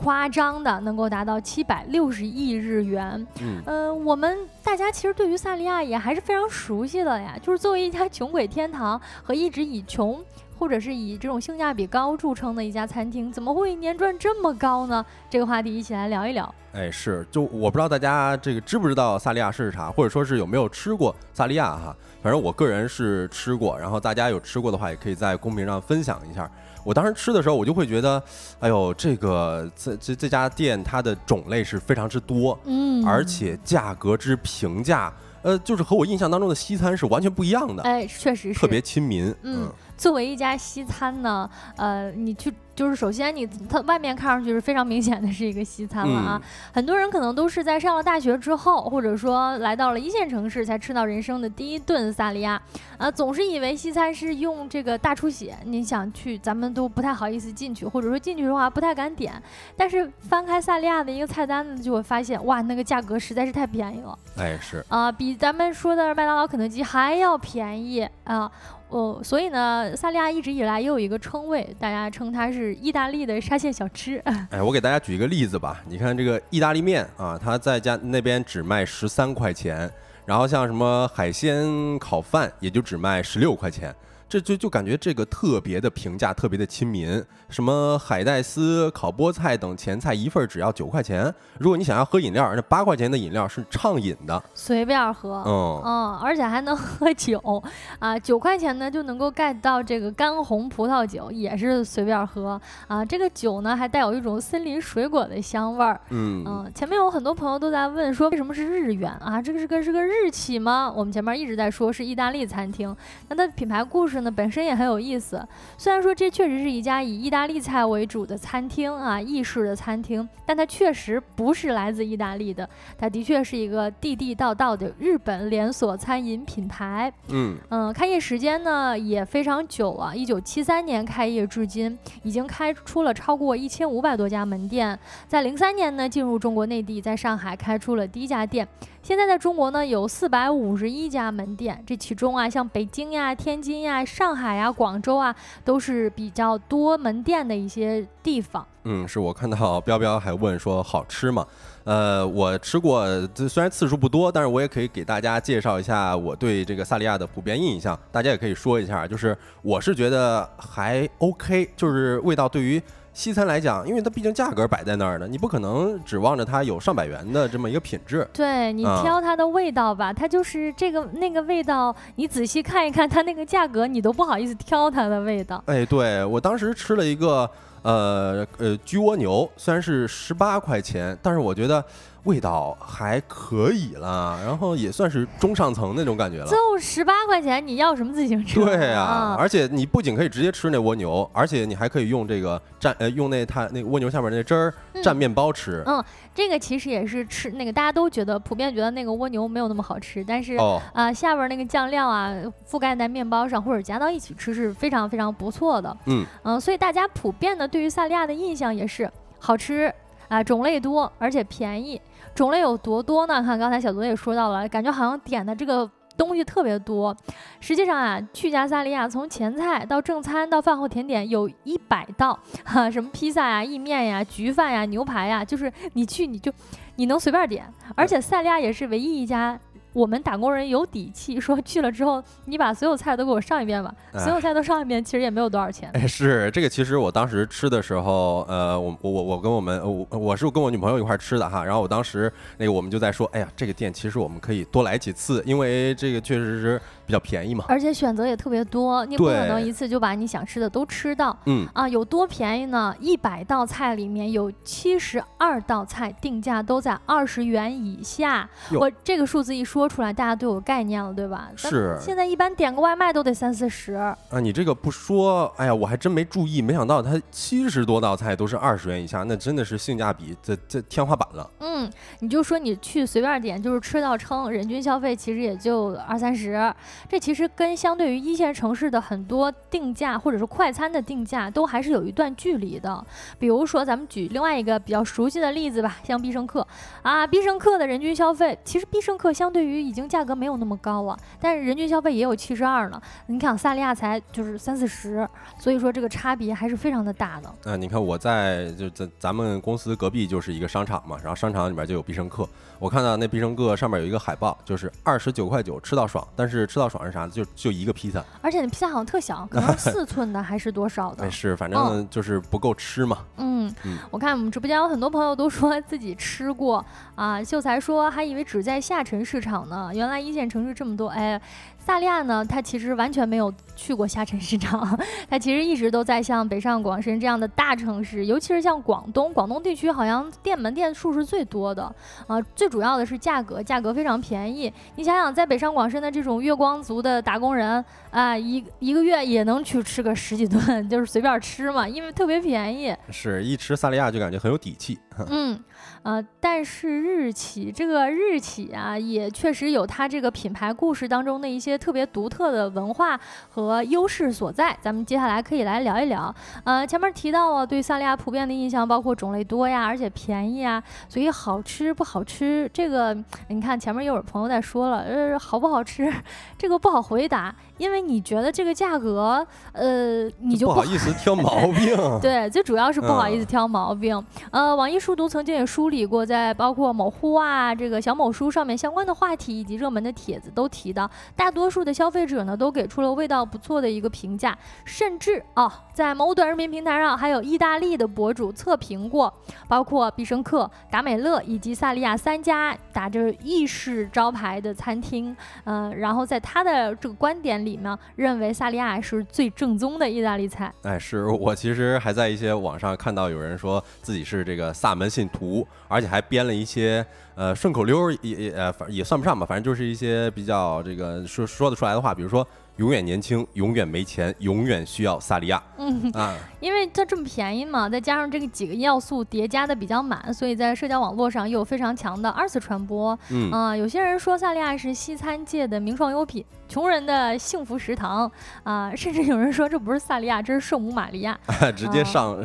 [0.00, 3.26] 夸张的能够达到七百六十亿日元，
[3.66, 7.36] 嗯，我们大家其实对于萨利亚也还是非常熟悉的呀。
[7.42, 10.18] 就是作为一家穷鬼天堂和一直以穷
[10.58, 15.04] 或者是以这种性价比高著称的一家餐厅，怎么会年赚这么高呢？
[15.28, 16.54] 这个话题一起来聊一聊。
[16.72, 21.94] 哎，是，就我不知道大家这个知不知道萨利亚是啥，或者说是有没有吃过萨利亚哈。
[22.22, 26.50] 反正我个人是吃过，然后大家有吃过的话，也可以在公屏上分享一下。
[26.84, 28.22] 我当时吃的时候，我就会觉得，
[28.58, 35.12] 哎呦，这个这这这家店它的种类是非常之多，嗯，而且价格之平价，
[35.42, 39.68] 呃，就是和我印象当中的西餐是完全不一样的，哎，确实是特别亲民，嗯。
[39.96, 46.40] 作为一家西餐呢，呃，你去就是首先你它外面看上去是非常明显的是一个西餐了啊。
[46.72, 52.58] 很多人可能都是在上了大学之后，或者说来到了一线城市才吃到人生的第一顿萨莉亚，
[52.96, 59.34] 啊，总是以为西餐是用这个大出血，你想去咱们都不太好意思进去，或者说进去的话不太敢点。
[59.76, 64.18] 但是翻开萨莉亚的一个菜单子，就会发现哇，那个价格实在是太便宜了。
[64.38, 68.50] 哎，是啊，比咱们说的麦当劳、肯德基还要便宜啊。
[68.90, 74.18] 哦，所以呢，萨莉亚一直以来也有一个称谓，大家称它是意大利的沙县小吃。
[74.50, 79.90] 哎，我给大家举一个例子吧，你看这个意大利面啊，它在家那边只卖十三块钱，
[80.26, 83.94] 然后像什么海鲜烤饭也就只卖十六块钱。
[84.30, 87.20] 这就就感觉这个特别的平价，特别的亲民。
[87.48, 91.34] 什么海带丝、烤菠菜等前菜一份只要九块钱。
[91.58, 95.42] 如果你想要喝饮料，那八块钱的饮料是畅饮的，随便喝。
[95.44, 97.60] 嗯嗯，而且还能喝酒
[97.98, 103.04] 啊，九块钱呢就能够 get 到这个干红葡萄酒，也是随便喝啊。
[103.04, 106.00] 这个酒呢还带有一种森林水果的香味儿。
[106.10, 109.42] 嗯嗯，前面有很多朋友都在问说为什么是日元啊？
[109.42, 110.88] 这个是个是个日企吗？
[110.94, 112.94] 我们前面一直在说是意大利餐厅，
[113.28, 114.19] 那它的品牌故事。
[114.20, 127.12] 那本身也很有意思，虽然说这确实是一家以意大利菜为主的餐厅啊，意式的餐厅，但它确实不是来自意大利的，它的确是一个地地道道的日本连锁餐饮品牌。
[127.28, 138.66] 嗯嗯，开业时间呢也非常久啊，一九七三年开业至今，已经开出了超过一千五百多家门店，在零三年呢进入中国内地，在上海开出了第一家店。
[139.02, 145.34] 现在在中国呢，有四百五十一家门店，这其中啊，像北京呀、天津呀、上海呀、广州啊，
[145.64, 148.64] 都是比较多门店的一些地方。
[148.84, 151.46] 嗯，是我看到 彪彪还问说好吃吗？
[151.84, 153.06] 呃，我吃过，
[153.48, 157.98] 虽然次数不多，但是我也可以给大家介绍一下我对这个萨利亚的普遍印象。
[158.12, 162.80] 大家也可以说一下，就是我是觉得还 OK，就是味道对于。
[163.20, 168.26] 西餐来讲，因为它毕竟价格摆在那儿呢，你不可能指望着它有上百元的这么一个品质。
[168.32, 175.62] 对你挑它的味道吧，它就是这个那个味道，你仔细看一看它那个价格，你都不好意思挑它的味道。
[175.66, 177.48] 哎，对我当时吃了一个
[177.82, 181.84] 呃呃焗蜗牛，虽然是十八块钱，但是我觉得。
[182.24, 186.46] 味道还可以啦，然后也算是中上层那种感觉了。
[186.46, 188.64] 就十八块钱，你要什么自行车？
[188.64, 195.82] 对呀，而且你不仅可以直接吃那蜗牛，而且你还可以用这个蘸呃用那它那蜗牛下面那汁儿蘸面包吃。
[195.86, 196.04] 嗯，
[196.34, 200.56] 这个其实也是吃那个大家都觉得普遍觉得那个蜗牛没有那么好吃，但是
[200.92, 202.34] 啊下边那个酱料啊
[202.68, 205.96] 覆盖在面包上或者夹到一起吃是非常非常不错的。
[206.06, 209.92] 嗯嗯，所以大家普遍的对于萨利亚的印象也是好吃
[210.28, 212.00] 啊，种类多而且便宜。
[212.34, 213.42] 种类有多多呢？
[213.42, 217.14] 看刚才小左也说到了，感觉好像点的这个东西特别多。
[217.60, 226.52] 实际上啊，去加萨利亚从前菜到正餐到饭后甜点有一百道，哈，什么披萨呀、意面呀、焗饭呀、牛排呀，就是你去你就
[226.96, 227.72] 你能随便点。
[227.94, 229.58] 而且萨利亚也是唯一一家。
[229.92, 233.94] 我们打工人有底气， 说去了之后，你把所有菜都给我上一遍吧。
[234.12, 235.90] 所有菜都上一遍，其实也没有多少钱。
[235.94, 241.64] 哎，是这个，其实我当时吃的时候，呃，我我我我跟我们，我我是跟我女朋友一块吃的哈。
[241.64, 246.80] 然后我当时那个我们就在说，哎呀，这个店其实我们可以多来几次，因为这个确实是。
[247.10, 251.36] 比较便宜嘛，而且选择也特别多，你不可能一次就把你想吃的都吃到。
[251.46, 252.94] 嗯啊，有多便宜呢？
[253.00, 258.48] 一百道菜里面有七十二道菜定价都在二十元以下。
[258.78, 261.50] 我这个数字一说出来，大家都有概念了，对吧？
[261.56, 261.96] 是。
[262.00, 263.94] 现在一般点个外卖都得三四十。
[263.94, 271.50] 啊，你这个不说，哎呀，我还真没注意，没想到它七十多道菜都是二十元以下，那真的是性价比这这天花板了。
[271.60, 271.90] 嗯，
[272.20, 276.72] 你就说你去随便点，就是吃到撑，人均消费其实也就二三十。
[277.08, 283.04] 这其实跟相对于一线城市的很多定价或者是快餐的定价都还是有一段距离的。
[283.38, 286.66] 比如说，咱们举另外一个比较熟悉的例子吧，像必胜客
[287.02, 293.00] 啊，必胜客的人均消费，其实必胜客相对于已经价格没有那么高了，但是人均消费也有七十二呢。
[293.26, 295.28] 你看萨利亚才就是三四十，
[295.58, 297.52] 所以说这个差别还是非常的大的。
[297.64, 307.26] 嗯，你看我在就咱咱们公司隔壁就是一个商场嘛，然后商场里面就有必胜客，我看到那必胜客上面有一个海报，就是二十九块九吃到爽，但是吃到爽是啥？
[307.28, 311.30] 就就一个披萨，而且那披萨好像特小，可能 四寸的还是多少的？
[311.30, 313.18] 是，反正就是不够吃嘛。
[313.36, 313.72] 嗯，
[314.10, 316.84] 我看我们直播间有很多朋友都说自己吃过
[317.20, 317.44] 啊。
[317.44, 321.08] 秀才说还以为只在下沉市场呢，原来一线城市这么多。
[321.08, 321.40] 哎。
[321.82, 324.96] 萨利亚呢，他其实完全没有去过下沉市场，
[325.30, 331.82] 他其实一直都在像北上广深这样的大城市，尤其是像广东，广东地区好像店门店数是最多的
[332.26, 332.40] 啊。
[332.54, 334.70] 最主要的是价格，价格非常便宜。
[334.96, 342.94] 你想想，在北上广深的这种月光族的打工人啊，一一个月也能去吃个十几顿， 就是随便吃嘛，因为特别便宜。
[343.10, 344.98] 是一吃萨利亚就感觉很有底气。
[345.28, 345.58] 嗯。
[346.02, 351.80] 呃，但是日企这个日企啊，也确实有它这个品牌故事当中的一些。
[351.80, 354.76] 特别独特的文化和优势所在。
[354.82, 356.32] 咱们接下来可以来聊一聊。
[356.64, 362.70] 呃，前面提到了对萨莉亚普遍的印象包括种类多呀，而且便宜啊，所以好吃不好吃？
[362.72, 363.16] 这个
[363.48, 366.12] 你看前面又有朋友在说了，呃，好不好吃？
[366.58, 367.54] 这个不好回答。
[367.78, 371.96] 因为你觉得这个价格，呃，你就不好意思挑毛病。
[372.20, 374.22] 对，最主要是不好意思挑毛病。
[374.50, 389.30] 呃，网易书读曾经也梳理过，在包括某乎啊、这个小某书上面相关的话题以及热门的帖子都提到，大多数的消费者呢都给出了味道不错的一个评价，甚至啊，在某短视频平台上还有意大利的博主测评过，
[389.68, 397.60] 包括必胜客、达美乐以及萨利亚三家打着意式招牌的餐厅，呃，然后在他的这个观点。
[397.60, 400.72] 里呢，认为萨利亚是最正宗的意大利菜。
[400.82, 412.46] 哎，是我其实还在一些网上看到有人说自己是这个萨门信徒，而且还编了一些呃顺口溜，也也呃也算不上吧，反正就是一些比较这个说说得出来的话，比如说。
[412.76, 415.62] 永远年轻，永远没钱，永远需要萨利亚。
[415.76, 423.18] 嗯 啊，因为它这么便宜嘛，再加上这个几个要素叠加的比较满，所以在社交网络上又有非常强的二次传播。
[423.28, 428.30] 嗯啊，有些人说萨利亚是西餐界的名创优品，穷人的幸福食堂
[428.62, 431.38] 啊，甚至有人说这不是萨利亚，这是圣母玛利亚，
[431.76, 432.38] 直接上。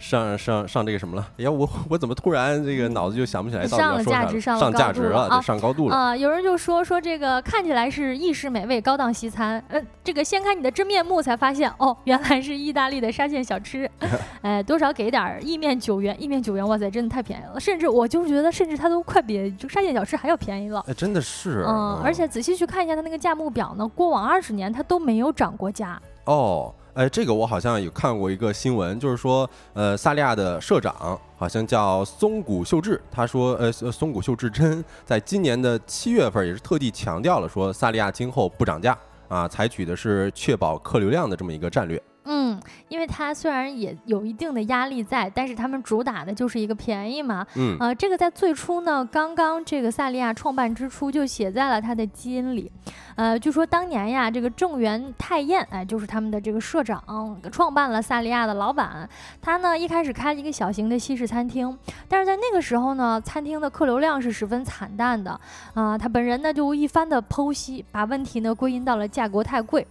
[0.00, 1.28] 上上上这个什么了？
[1.38, 3.66] 哎呀，我我怎么突然这个脑子就想不起来？
[3.68, 6.16] 上了价值，上价值了，上高度了啊！
[6.16, 13.88] 有人就说说这个看起来是意式美味高档西餐，呃，这个掀开你的真面目才发现，哦，原来是意大利的沙县小吃。
[14.40, 17.60] 哎，多少给点意面九元，意面九元，哇塞，真的太便宜了！
[17.60, 20.82] 甚至我就觉得，甚至它都快比这沙县小吃还要便宜了。
[20.88, 21.62] 哎，真的是。
[21.68, 26.00] 嗯，而且仔细去看一下它那个价目表呢，过往二十年它都没有涨过价。
[26.24, 26.74] 哦。
[27.00, 38.94] 哎，这个我好像有看过一个新闻，就是说，呃，萨利亚的社长好像叫松谷秀智，他说，呃，松谷秀智真在今年的七月份也是特地强调了，说萨利亚今后不涨价
[39.28, 41.98] 啊，采取的是确保客流量的这么一个战略。
[42.24, 47.46] 嗯，因为它虽然也有一定的压力在，但是他们主打的就是一个便宜嘛。
[47.56, 52.70] 嗯，呃，这个在最初呢，刚刚这个萨利亚创办之初就写在了他的基因里。
[53.16, 57.02] 呃，据说当年呀，这个正源太彦，哎，就是他们的这个社长，
[57.50, 59.08] 创办了萨利亚的老板。
[59.40, 61.76] 他呢一开始开了一个小型的西式餐厅，
[62.08, 65.38] 但是在那个时候呢，餐厅的客流量是十分惨淡的。
[65.74, 69.86] 啊，他本人呢就一番的剖析，把问题呢归因到了价格太贵。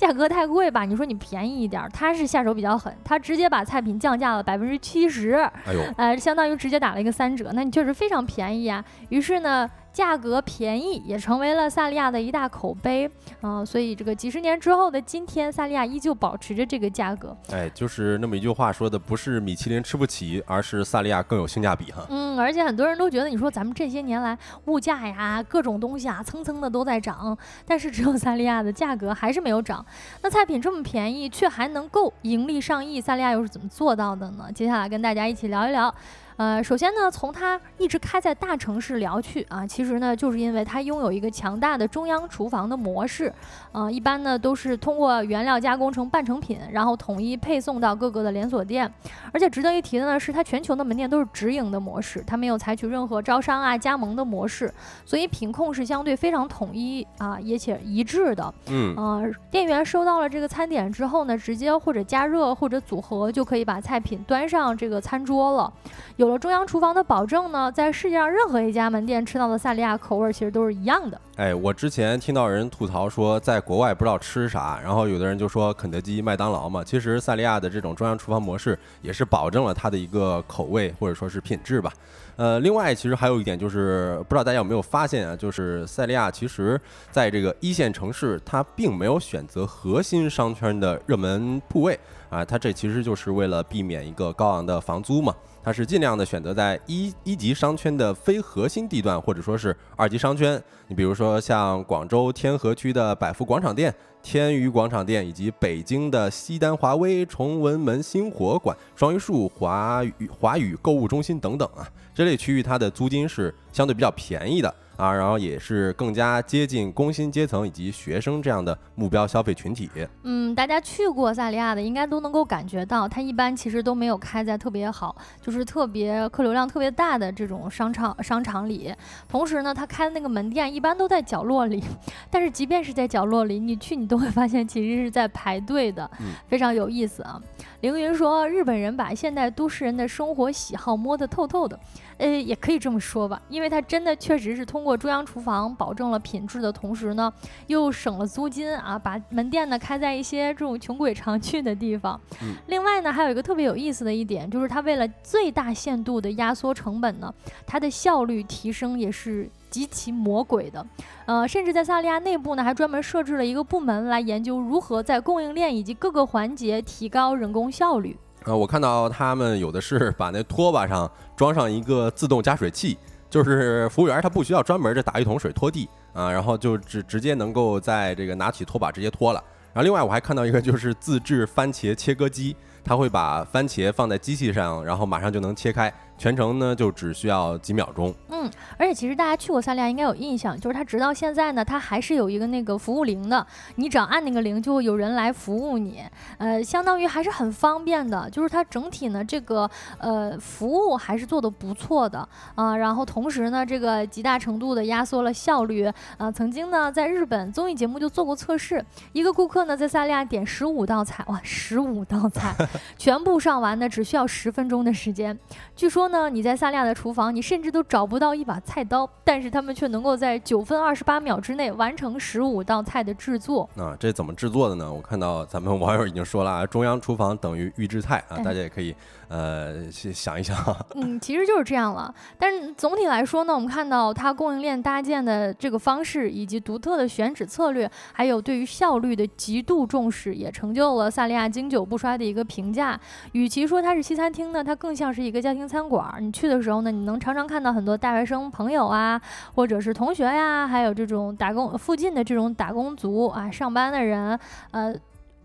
[0.00, 0.86] 价格太贵吧？
[0.86, 5.32] 你说你便宜一点，他是下手比较狠，他直接把菜品降价了百分之七十，
[5.66, 8.82] 哎呦，呃，相当于直接打了一个三折，那你确实非常便宜啊。
[9.10, 9.68] 于是呢。
[9.92, 17.36] 价格便宜也成为了萨利亚的一大口碑啊，所以这个几十年之后的今天，萨利亚依旧保持着这个价格。
[17.50, 22.06] 哎，就是那么一句话说的，不是米其林吃不起，而是萨利亚更有性价比哈。
[22.08, 29.84] 嗯，而且很多人都觉得，你说咱们这些年来物价呀，各种东西啊，蹭蹭的都在涨，但是只有萨利亚的价格还是没有涨。
[30.22, 34.50] 那菜品这么便宜，却还能够盈利上亿，萨利亚又是怎么做到的呢？
[34.54, 35.92] 接下来跟大家一起聊一聊。
[36.40, 43.30] 呃，首先呢，从它一直开在大城市聊去啊，其实呢，就是因为它拥有一个强大的中央厨房的模式，
[43.72, 48.92] 呃，一般呢都是通过原料加工成半成品，然后统一配送到各个的连锁店。
[49.32, 54.72] 而且值得一提的呢，是它全球的门店都是直营的模式，它没有采取任何招商啊、加盟的模式，
[55.04, 58.52] 所以品控是相对非常统一啊，也且一致的。
[58.68, 65.72] 嗯，呃，店员收到了这个餐点之后呢，直接或者加热或者组合就可以把菜品端上这个餐桌了。
[66.16, 71.20] 有了中央厨房的保证呢，在世界上任何一家门店吃到的萨利亚口味其实都是一样的。
[71.40, 76.84] 哎，我之前听到人吐槽说，在国外不知道吃啥，然后有的人就说肯德基、麦当劳嘛。
[76.84, 81.90] 其实萨利亚的这种中央厨房模式也是保证了它的一个口味或者说是品质吧。
[82.36, 86.78] 呃，另外其实还有一点就是，不知道大家有没有发现啊，就是萨利亚其实
[87.10, 91.98] 在这个一线城市，它并没有选择核心商圈的热门铺位
[92.28, 95.34] 啊，它这其实就是为了避免一个高昂的房租嘛。
[95.62, 100.62] 它是尽量的选择在一一级商圈的非核心地段，或者说是二级商圈。
[100.88, 114.74] 你比如说像广州天河区的百福广场店、天娱广场店，以及北京的西单华威、崇文门星火馆、双榆树华宇华宇购物中心等等啊，这类区域它的租金是相对比较便宜的。
[115.00, 119.90] 啊，然后也是更加接近工薪阶层以及学生这样的目标消费群体。
[120.24, 128.94] 嗯，大家去过萨利亚的，应该都能够感觉到，它一般其实都没有开在特别好，就是特别客流量特别大的这种商场商场里。
[129.26, 131.82] 同时呢，它开的那个门店一般都在角落里，
[132.28, 136.08] 但是即便是在角落里，你去你都会发现其实是在排队的，
[136.46, 137.40] 非常有意思啊。
[137.80, 141.78] 凌云说，日本人把现代都市人的生活喜好摸得透透的。
[142.20, 147.32] 呃，也可以这么说吧，因为它真的确实是通过中央厨房保证了品质的同时呢，
[147.66, 152.20] 又省了租金啊，把门店呢开在一些这种穷鬼常去的地方。
[152.66, 157.32] 另外呢，还有一个特别有意思的一点，就是它为了最大限度的压缩成本呢，
[157.66, 160.86] 它的效率提升也是极其魔鬼的。
[161.24, 168.14] 呃，甚至在萨利亚内部呢，还专门设置了一个部门来研究如何在供应链以及各个环节提高人工效率。
[168.44, 172.96] 呃，我看到他们有的是把那拖把上装上一个自动加水器，
[173.28, 179.44] 就是服务员他不需要专门的打一桶水拖地啊，然后就直直接能够在这个拿起拖把直接拖了。
[179.72, 185.92] 然后另外我还看到一个就是自制番茄切割机，它会把番茄放在机器上，然后马上就能切开。
[186.20, 188.14] 全程呢就只需要几秒钟。
[188.28, 193.46] 嗯，而且其实大家去过萨利亚应该有印象，就是它直到现在呢，它还是有一个那个服务铃的，
[193.76, 196.02] 你只要按那个铃，就会有人来服务你。
[196.36, 202.76] 呃，相当于还是很方便的，就是它整体呢这个呃服务还是做的不错的啊。
[202.76, 206.30] 然后同时呢，这个极大程度的压缩了效率啊。
[206.30, 212.54] 曾经呢在日本综艺节目就做过测试，一个顾客呢在萨利亚点十五道菜，哇，十五道菜
[212.98, 215.38] 全部上完呢只需要十分钟的时间。
[215.74, 216.09] 据说。
[216.10, 216.28] 呢？
[216.28, 223.68] 你在萨利亚的厨房，你甚至都找不到一把菜刀，但是他们却能够在九分二十八秒之内完成十五道菜的制作。
[223.76, 224.92] 啊，这怎么制作的呢？
[224.92, 228.94] 我看到咱们网友已经说了啊，中央厨房等于预制菜啊，大家也可以。
[229.30, 230.56] 呃，想一想，
[230.96, 232.12] 嗯，其实就是这样了。
[232.36, 242.98] 但是总体来说呢，我们看到它供应链搭建的这个方式，以及独特的选址策略，还有对于效率的极度重视，也成就了萨利亚经久不衰的一个评价。
[243.30, 246.12] 与其说它是西餐厅呢，它更像是一个家庭餐馆。
[246.18, 249.20] 你去的时候呢，你能常常看到很多大学生朋友啊，
[249.54, 254.36] 或者是同学呀，还有这种打工附近的这种打工族啊，上班的人，
[254.72, 254.92] 呃。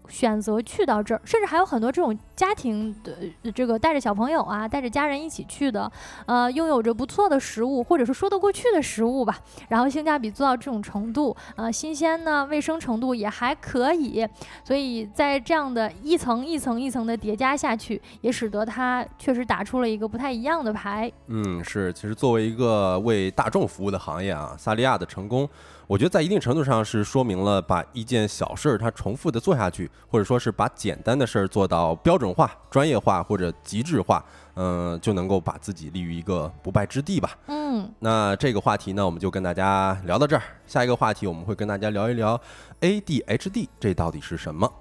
[0.09, 5.91] 选择去到这儿，甚至还有很多这种家庭的这个带着小朋友啊，带着家人一起去的，
[6.25, 9.39] 呃，拥有着不错的食物，或者是说得过去的食物吧。
[9.69, 14.27] 然后性价比做到这种程度，呃，新鲜呢，卫生程度也还可以。
[14.63, 21.11] 所以在这样的一层一层一层的叠加下去，也使得它确实打出了一个不太一样的牌。
[21.27, 25.47] 嗯，是，其实作为一个为大众服务的行业啊，萨利亚的成功。
[25.87, 34.23] 我觉得在一定程度上是说明了把一件小事儿它重复的做下去，或者说是把简单的事儿做到标准化、专业化或者极致化，
[34.55, 37.37] 嗯，就能够把自己立于一个不败之地吧。
[37.47, 40.41] 嗯，那这个话题呢，我们就跟大家聊到这儿。
[40.65, 42.39] 下一个话题我们会跟大家聊一聊
[42.81, 44.71] ADHD 这到底是什么。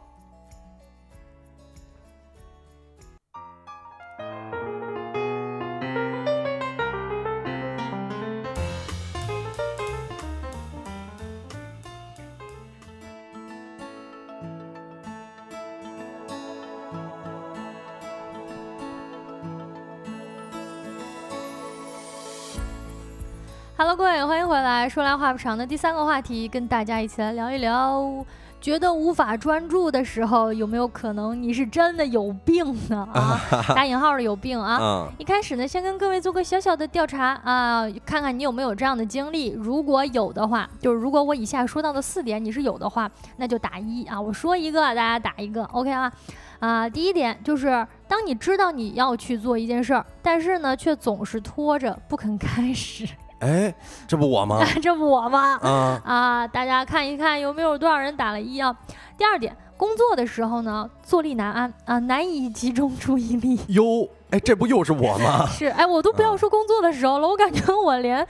[23.77, 24.89] Hello，各位，欢迎回来。
[24.89, 28.25] 说来话不长的第三个话题，跟大家一起来聊一聊，
[28.61, 33.05] 觉得无法专注的时候，有没有可能你是真的有病呢？
[33.13, 33.37] 啊，
[33.75, 35.09] 打引号的有病啊！
[35.19, 39.51] 一开始呢，先跟各位做个小小的调查啊，看看你有没有这样的经历。
[39.51, 44.21] 如果有的话，就是如果我以下说到的四点你是有的话，那就打一啊。
[44.21, 46.13] 我说一个，大家打一个，OK 啊？
[46.61, 53.05] 啊，第一点就是，当你知道你要去做一件事儿，但是呢，却总是拖着不肯开始。
[53.41, 53.75] 哎，
[54.07, 54.65] 这不我吗？
[54.81, 55.59] 这不我吗？
[55.63, 56.47] 啊啊！
[56.49, 58.75] 大家看一看有没有多少人打了一啊？
[59.19, 63.61] 第二点，工作的时候呢，坐立难安啊，难以集中注意力。
[63.69, 64.09] 哟。
[64.35, 65.47] 哎，这不又是我吗？
[65.57, 68.27] 是，哎，我都不要说工作的时候了，我感觉我连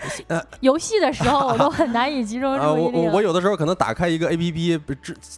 [0.61, 3.07] 游戏的时候我都很难以集中注意力。
[3.07, 4.81] 我我有的时候可能打开一个 A P P，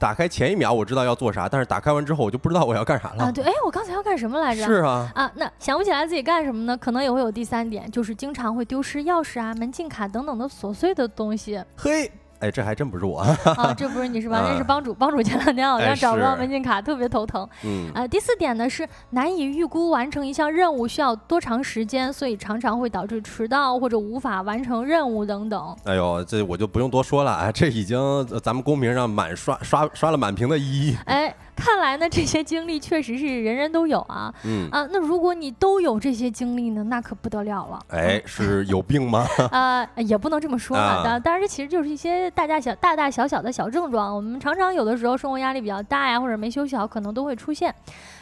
[0.00, 3.26] 打开前一秒我知道要做啥，但是打开完之后我就不知道我要干啥了。
[3.26, 4.66] 啊，对，哎，我刚才要干什么来着？
[4.66, 6.76] 是啊，啊，那想不起来自己干什么呢？
[6.76, 11.62] 可能也会有第三点，就是经常会丢失钥匙啊、门禁卡等等的琐碎的东西。
[11.76, 12.10] 嘿。
[12.40, 13.72] 哎，这还真不是我啊！
[13.76, 14.42] 这不是你是吧？
[14.46, 17.48] 那是帮主，帮主前两天好像找不到门禁卡，特别头疼。
[17.64, 25.76] 嗯，呃，第四点呢是难以预估完成一项任务需要多长时间，所以常常会导致迟到或者无法完成任务等等。
[25.84, 30.96] 哎呦，这我就不用多说了啊，这已经咱们公屏上满刷刷刷了满屏的一。
[31.06, 31.34] 哎。
[31.56, 34.32] 看来呢，这些经历确实是人人都有啊。
[34.44, 37.78] 嗯啊，那如果你都有这些经历呢，那可不得了了。
[37.88, 39.26] 哎，是有病吗？
[39.50, 41.02] 啊， 也不能这么说啊。
[41.02, 44.14] 当当然，这其实就是一些大大小大大小小的小症状。
[44.14, 47.74] 我们常常有的时候生活压力比较大呀，或者没休息好，可能都会出现。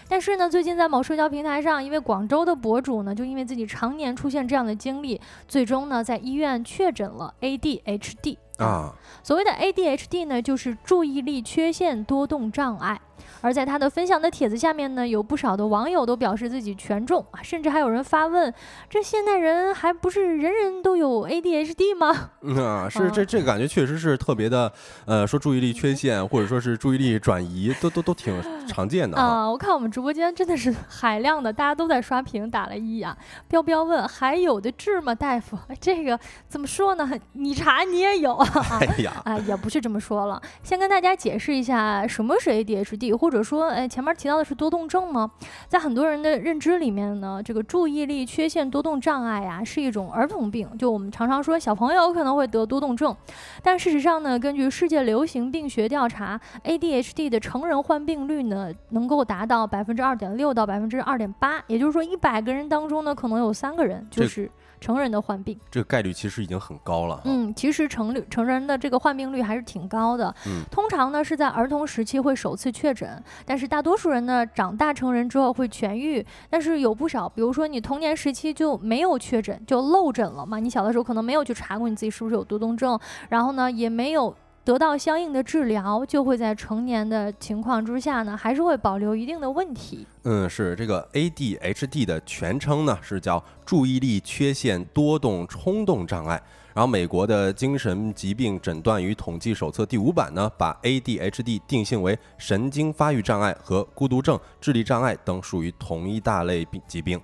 [0.09, 8.95] 但是呢，最近在某社交平台上，一位广州的博主呢，就因为自己常年出现这样的经历，最终呢在医院确诊了 ADHD 啊。
[9.23, 13.01] 所谓的 ADHD 呢，就是注意力缺陷多动障碍。
[13.45, 18.51] 而在他的分享的帖子下面呢，有不少的网友都表示自己全中啊，甚至还有人发问：
[18.89, 22.31] 这现代人还不是人人都有 ADHD 吗？
[22.59, 24.73] 啊，是这这个感觉确实是特别的，
[25.05, 28.35] 呃，说注意力缺陷或者说是注意力转移，都都都挺
[28.67, 29.47] 常见的啊。
[29.51, 33.15] 我看我们直播间真的是海量的，大家都在刷屏打了一啊。
[33.47, 35.59] 彪彪问：还有的治吗，大夫？
[35.79, 36.19] 这个
[36.49, 37.11] 怎么说呢？
[37.33, 38.49] 你查你也有啊？
[38.81, 40.41] 哎呀，啊，也不是这么说了。
[40.63, 45.31] 先跟大家解释一下什么是 ADHD，或者说，哎，前面提到的是多动症吗？
[45.69, 50.69] 在很多人的认知里面呢，这个注意力缺陷多动障碍呀，是一种儿童病。
[50.79, 53.17] 就我们常常说小朋友可能会得多动症，
[53.63, 64.51] 但事实上呢，根据世界流行病学调查，ADHD 的成人患病率呢，能够达到百分之二点六到百分之二点八，也就是说，一百个人当中呢，可能有三个人就是。
[64.81, 67.19] 成人的患病，这个概率其实已经很高了。
[67.25, 70.35] 嗯，其实成率成人的这个患病率还是挺高的。
[70.47, 76.25] 嗯，通常呢是在儿童时期会首次确诊，但是大多数人呢长大成人之后会痊愈。
[76.49, 80.59] 但是有不少，比如说你童年时期就没有确诊，就漏诊了嘛。
[80.59, 82.99] 你小的时候可能没有去查过你自己是不是有多动症，
[83.29, 84.35] 然后呢也没有。
[84.65, 90.07] 得到相应的治疗，就会在成年的情况之下呢，还是会保留一定的问题。
[90.23, 96.41] 嗯，是这个 ADHD 的全称呢，是叫注意力缺陷多动冲动障碍。
[96.75, 107.21] 然后，美国的精神疾病诊断与统计手册第五版呢，把 ADHD 定性为神经发育障碍和孤独症、智力障碍等属于同一大类病疾病。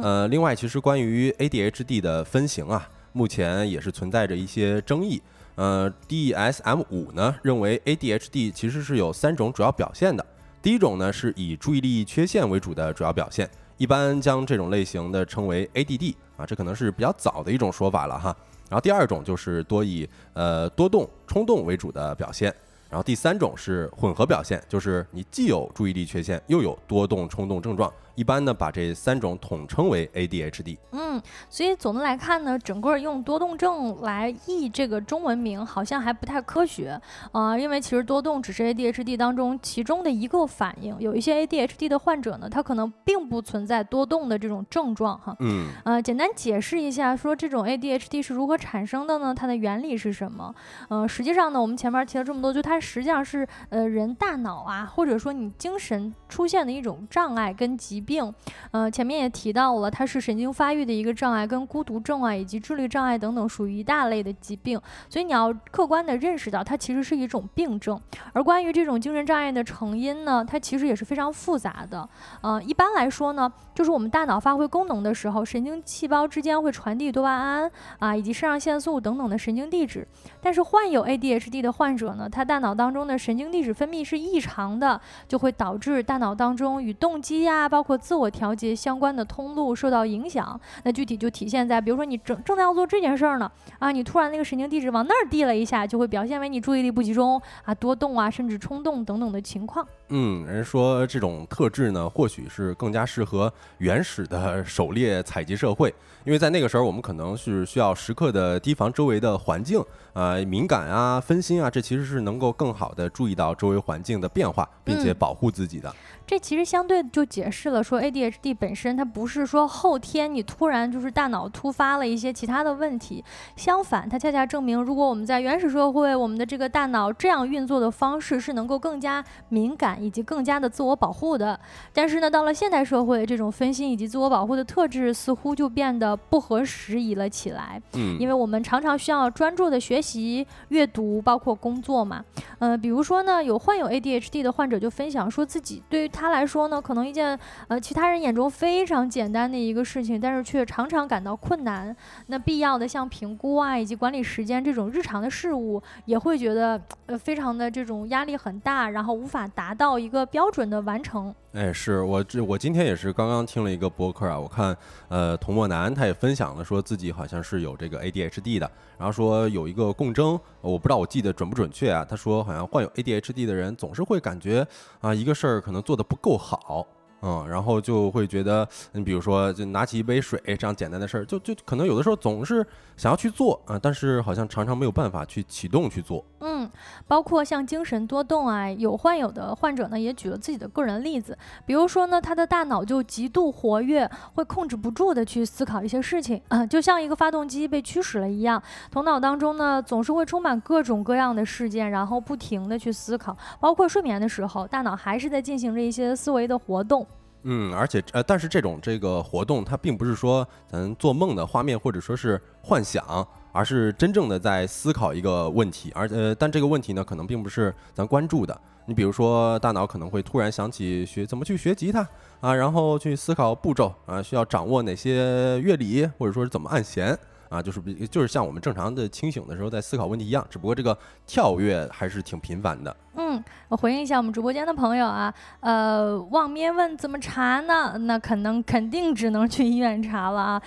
[0.00, 5.20] 呃，另外，其实关于 ADHD 的分型啊，目前也是存在着一些争议。
[5.56, 10.24] 呃，DSM 五呢认为 ADHD 其实是有三种主要表现的。
[10.62, 18.34] 第一种呢是以注意力缺陷为主的主要表现，一般将这种类型的称为 ADD 啊，这可能是比较早的一种说法了哈。
[18.72, 22.50] 然后第二种就是多以呃多动冲动为主的表现，
[22.88, 27.92] 然后第三种是混合表现，就是你既有注意力缺陷又有多动冲动症状。
[28.14, 30.76] 一般呢，把这三种统称为 ADHD。
[30.92, 37.00] 嗯，所以总的来看呢，整个用多动症来译这个中文名好像还不太科学
[37.32, 40.94] 啊，因为其实多动只是 ADHD 当中其中的一个反应。
[40.98, 45.34] 有一些 ADHD 的患者呢，他可能并不存在多动的这种症状哈。
[45.40, 45.68] 嗯。
[45.84, 49.34] 呃，简单解释一下，说这种 ADHD 是如何产生的呢？
[49.34, 50.54] 它的原理是什么？
[50.90, 58.01] 呃，实际上呢，我们前面提了这么多，就它实际上是呃人大脑啊，或者说你精神出现的一种障碍跟疾。
[58.02, 58.34] 病，
[58.72, 67.98] 呃，前面也提到了，它是神经发育的一个障碍，跟孤独症啊以及智力障碍等等属于一大类的疾病，所以你要客观的认识到它其实是一种病症。
[68.32, 72.08] 而关于这种精神障碍的成因呢，它其实也是非常复杂的。
[72.40, 80.06] 呃，一般来说呢，就是我们大脑发挥功能的时候，神经细胞之间会传递多巴胺啊以及肾上腺素等等的神经递质。
[80.40, 99.86] 但是患有 ADHD 的患者呢，他大脑当中的神经递质分泌是异常的，就会导致大脑当中与动机呀，包括自我调节相关的通路受到影响，那具体就体现在，比如说你正正在要做这件事儿呢，啊，你突然那个神经递质往那儿递了一下，就会表现为你注意力不集中啊、多动啊，甚至冲动等等的情况。
[100.14, 105.88] 嗯，人说这种特质呢，或许是更加适合原始的 狩猎采集社会，
[106.24, 109.82] 因为在那个时候，我们可能是需要时刻的提防周围的环境
[110.12, 115.90] 呃，敏感啊、分心啊，这其实是能够更好的注意到周围环境的变化，并且保护自己的。
[116.26, 123.24] 这其实相对就解释了说，ADHD 本身它不是说后天你突然就是大脑突发了一些其他的问题，
[123.56, 131.58] 相反，它恰恰证明，如果我们在原始社会，我们的这个大脑这样运作的方式是能够更加敏感以及更加的自我保护的。
[131.92, 137.80] 但是呢，到了现代社会，这种分心以及自我保护的特质似乎就变得不合时宜了起来。
[137.94, 142.24] 嗯，因为我们常常需要专注的学习、阅读，包括工作嘛。
[142.58, 147.38] 呃，比如说呢，有患有 ADHD 的患者就分享说自己对于他来说呢，可能一件
[147.68, 151.94] 呃其他人眼中非常简单的一个事情，但是却常常感到困难。
[152.26, 161.34] 那必要的像评估啊，以及管理时间这种日常的事物，也会觉得呃非常的这种压力很大，然后无法达到到一个标准的完成。
[161.52, 164.74] 哎，是我这我今天也是刚刚听了一个博客啊，我看
[165.08, 174.66] 呃童墨南他也分享了，说自己好像是有这个 ADHD 的，然后说有一个共争，我不知道我记得准不准确啊，他说好像患有 ADHD 的人总是会感觉
[175.02, 176.86] 啊一个事儿可能做的不够好。
[177.22, 182.66] 嗯，然后就会觉得，你比如说，就拿起一杯水这样简单的事儿，就就可能有的时候总是
[182.96, 186.24] 想要去做啊，但是好像常常没有办法去启动去做。
[186.40, 186.68] 嗯，
[187.06, 198.60] 包括像精神多动啊，有患有的患者呢也举了自己的个人例子，比如说呢，他的大脑就极度活跃，会控制不住的去思考一些事情，啊，就像一个发动机被驱使了一样，
[198.90, 207.06] 头脑当中呢总是会充满各种各样的事件，然后不停的去思考，包括睡眠的时候，大脑还是在进行着一些思维的活动。
[207.44, 218.58] 嗯，而且呃，但是这种这个活动，它并不是说咱做梦的画面，或者说是幻想，而是真正的在思考一个问题，而呃，但这个问题呢，可能并不是咱关注的。
[218.86, 222.06] 你比如说，大脑可能会突然想起学怎么去学吉他
[222.40, 227.16] 啊，然后去思考步骤啊，需要掌握哪些乐理，或者说是怎么按弦。
[227.52, 230.96] 啊，就是比就是像我们正常的清醒的时候在思考问题一样，只不过这个
[231.26, 232.96] 跳跃还是挺频繁的。
[233.14, 237.94] 嗯，我回应一下我们直播间的朋友啊，呃，望咩问怎么查呢？
[237.98, 240.62] 那可能肯定只能去医院查了啊。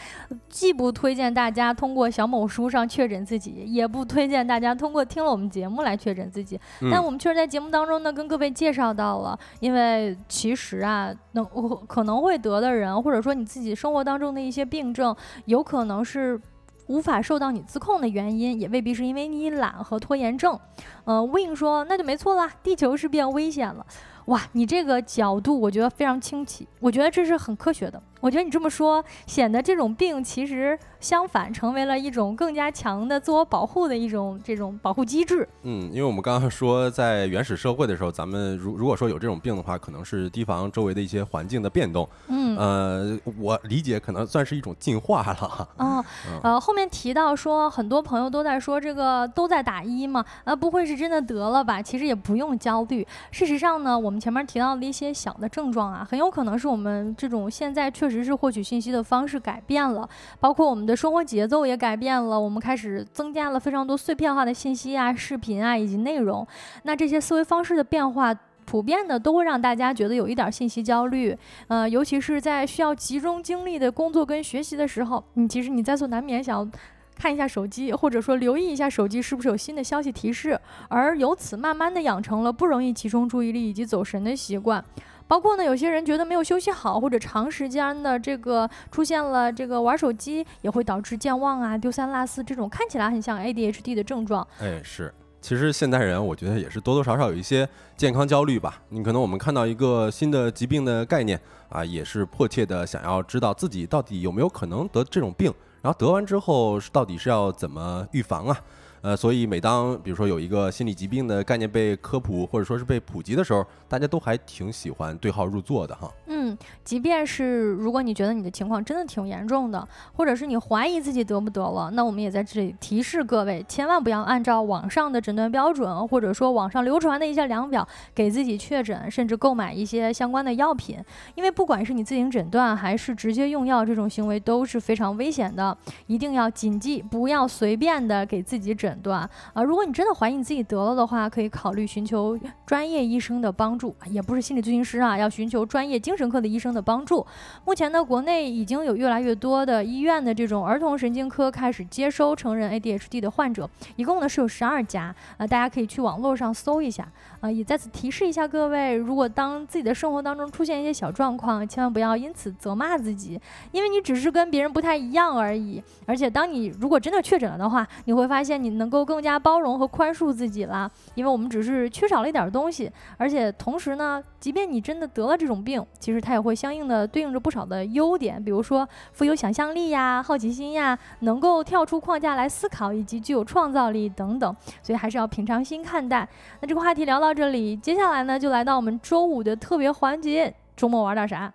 [0.48, 6.60] 既不推荐大家通过小某书上确诊自己，也不推荐大家通过听了我们节目来确诊自己。
[6.92, 11.44] 但我们确实在节目当中呢，跟各位介绍到了，因为其实啊，能
[11.88, 15.16] 可能会得的人，或者说你自己生活当中的一些病症，
[15.46, 16.40] 有可能是。
[16.88, 20.60] 无法受到你自控的原因，也未必是因为你懒和拖延症。
[21.04, 23.86] 呃，Win 说那就没错啦，地球是变危险了。
[24.26, 28.02] 哇，你这个角度我觉得非常清奇，我觉得这是很科学的。
[28.22, 35.48] 我觉得你这么说，显得这种病其实相反，成为了一种更加强的自我保护的一种这种保护机制。
[35.62, 42.10] 嗯，因为我们刚刚说，在原始社会的时候，咱们如如果说有这种病的话，可能是提防周围的一些环境的变动。
[42.28, 45.70] 嗯，呃，我理解可能算是一种进化了。
[45.78, 46.04] 哦，
[46.42, 51.80] 呃，后面提到说，很多朋友都在说这个都在打一嘛，啊，不会是真的得了吧？
[51.80, 53.06] 其实也不用焦虑。
[53.30, 58.16] 事实上呢，我们们前面提到的一些小的症状啊，很有可能是我们这种现在确实。
[58.26, 60.10] 是获取信息的方式改变了，
[60.40, 66.48] 包括我们的生活节奏也改变了，我们开始增加了非常多碎片化的信息啊、视频啊以及内容。
[66.84, 71.38] 那这些思维方式的变化，普遍的都会让大家觉得有一点信息焦虑。
[71.68, 76.68] 呃，尤其是在需要集中精力的工作跟学习的时候，你其实你在所难免想要
[77.16, 80.60] 看一下手机，或者说留意一下手机是不是有新的消息提示，
[80.90, 84.84] 而由此慢慢的养成了不容易集中注意力以及走神的习惯。
[85.28, 94.48] 包括呢，有些人觉得没有休息好，或者长时间的这个出现了这个玩手机，也会导致健忘啊、丢三落四这种看起来很像 ADHD 的症状。
[94.60, 95.12] 哎，是，
[95.42, 98.80] 其实现代人我觉得也是多多少少有一些健康焦虑吧。
[98.90, 105.52] 你可能我们看到一个新的疾病的概念啊，也是迫切的想要知道自己到底有没有可能得这种病，
[105.86, 108.58] 然后得完之后到底是要怎么预防啊？
[109.06, 116.12] 呃，所以每当比如说有一个心理疾病的概念被科普或者说是被普及的时候，大家都还挺喜欢对号入座的哈。
[116.26, 130.98] 嗯，即便是如果你觉得你的情况真的挺严重的，或者是你怀疑自己得不得了，那我们也在这里提示各位，千万不要按照网上的诊断标准，或者说网上流传的一些量表给自己确诊，甚至购买一些相关的药品，
[131.36, 135.78] 因为不管是你自行诊断还是直接用药，这种行为都是非常危险的，
[136.08, 138.95] 一定要谨记，不要随便的给自己诊。
[138.96, 147.26] 诊断啊，如果你真的怀疑你自己得了的话，可以考虑寻求专业医生的帮助，也不是心理咨询师啊，要寻求专业精神科的医生的帮助。
[147.66, 157.06] 目前呢，国内已经有越来越多的医院的这种儿童神经科开始接收成人 ADHD 的患者，一共呢是有十二家啊，大家可以去网络上搜一下
[157.42, 157.52] 啊。
[157.52, 163.38] 也在此提示一下各位，如果当自己的生活当中出现一些小状况，千万不要因此责骂自己，
[163.74, 165.84] 因为你只是跟别人不太一样而已。
[166.06, 168.85] 而且当你如果真的确诊了的话，你会发现你能。
[168.86, 186.30] 能够更加包容和宽恕自己了，因为我们只是缺少了一点东西，而且同时呢，即便你真的得了这种病，其实它也会相应的对应着不少的优点，比如说富有想象力呀、好奇心呀，能够跳出框架来思考，以及具有创造力等等，所以还是要平常心看待。
[186.62, 191.52] 那这个话题聊到这里，接下来呢，就来到我们周五的特别环节，周末玩点啥？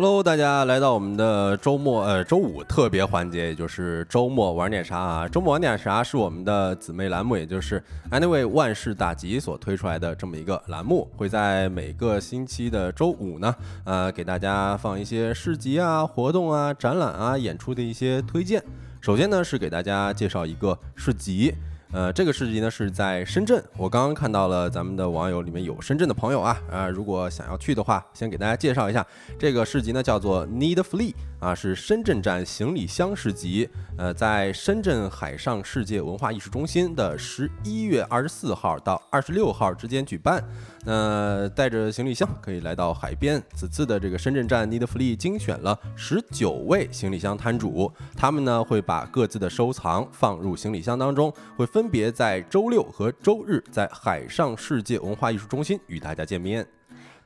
[0.00, 5.28] ？Hello，大家来到我们的周末呃周五特别环节，也就是周末玩点啥啊？
[5.28, 7.82] 周末玩点啥是我们的姊妹栏目，也就是
[8.12, 18.62] Anyway 万事大吉所推出来的这么一个栏目，会在每个星期的周五呢，呃，给大家放一些市集啊、活动啊、展览啊、演出的一些推荐。
[19.00, 21.52] 首先呢，是给大家介绍一个市集。
[21.90, 29.04] 呃，这个市集呢是在深圳，我刚刚看到了咱们的网友里面有深圳的朋友啊，啊，如果想要去的话，先给大家介绍一下，
[29.38, 40.42] 这个市集呢叫做 Need Flee 啊，是深圳站行李箱市集，呃，在深圳海上世界文化艺术中心的十一月二十四号到二十六号之间举办。
[40.84, 43.42] 那带着行李箱可以来到海边。
[43.54, 56.66] 此次的这个深圳站 Need Flee 精选了十九位行李箱摊主，他们呢会把各自的收藏放入行李箱当中，会分别在周六和周日在海上世界文化艺术中心与大家见面。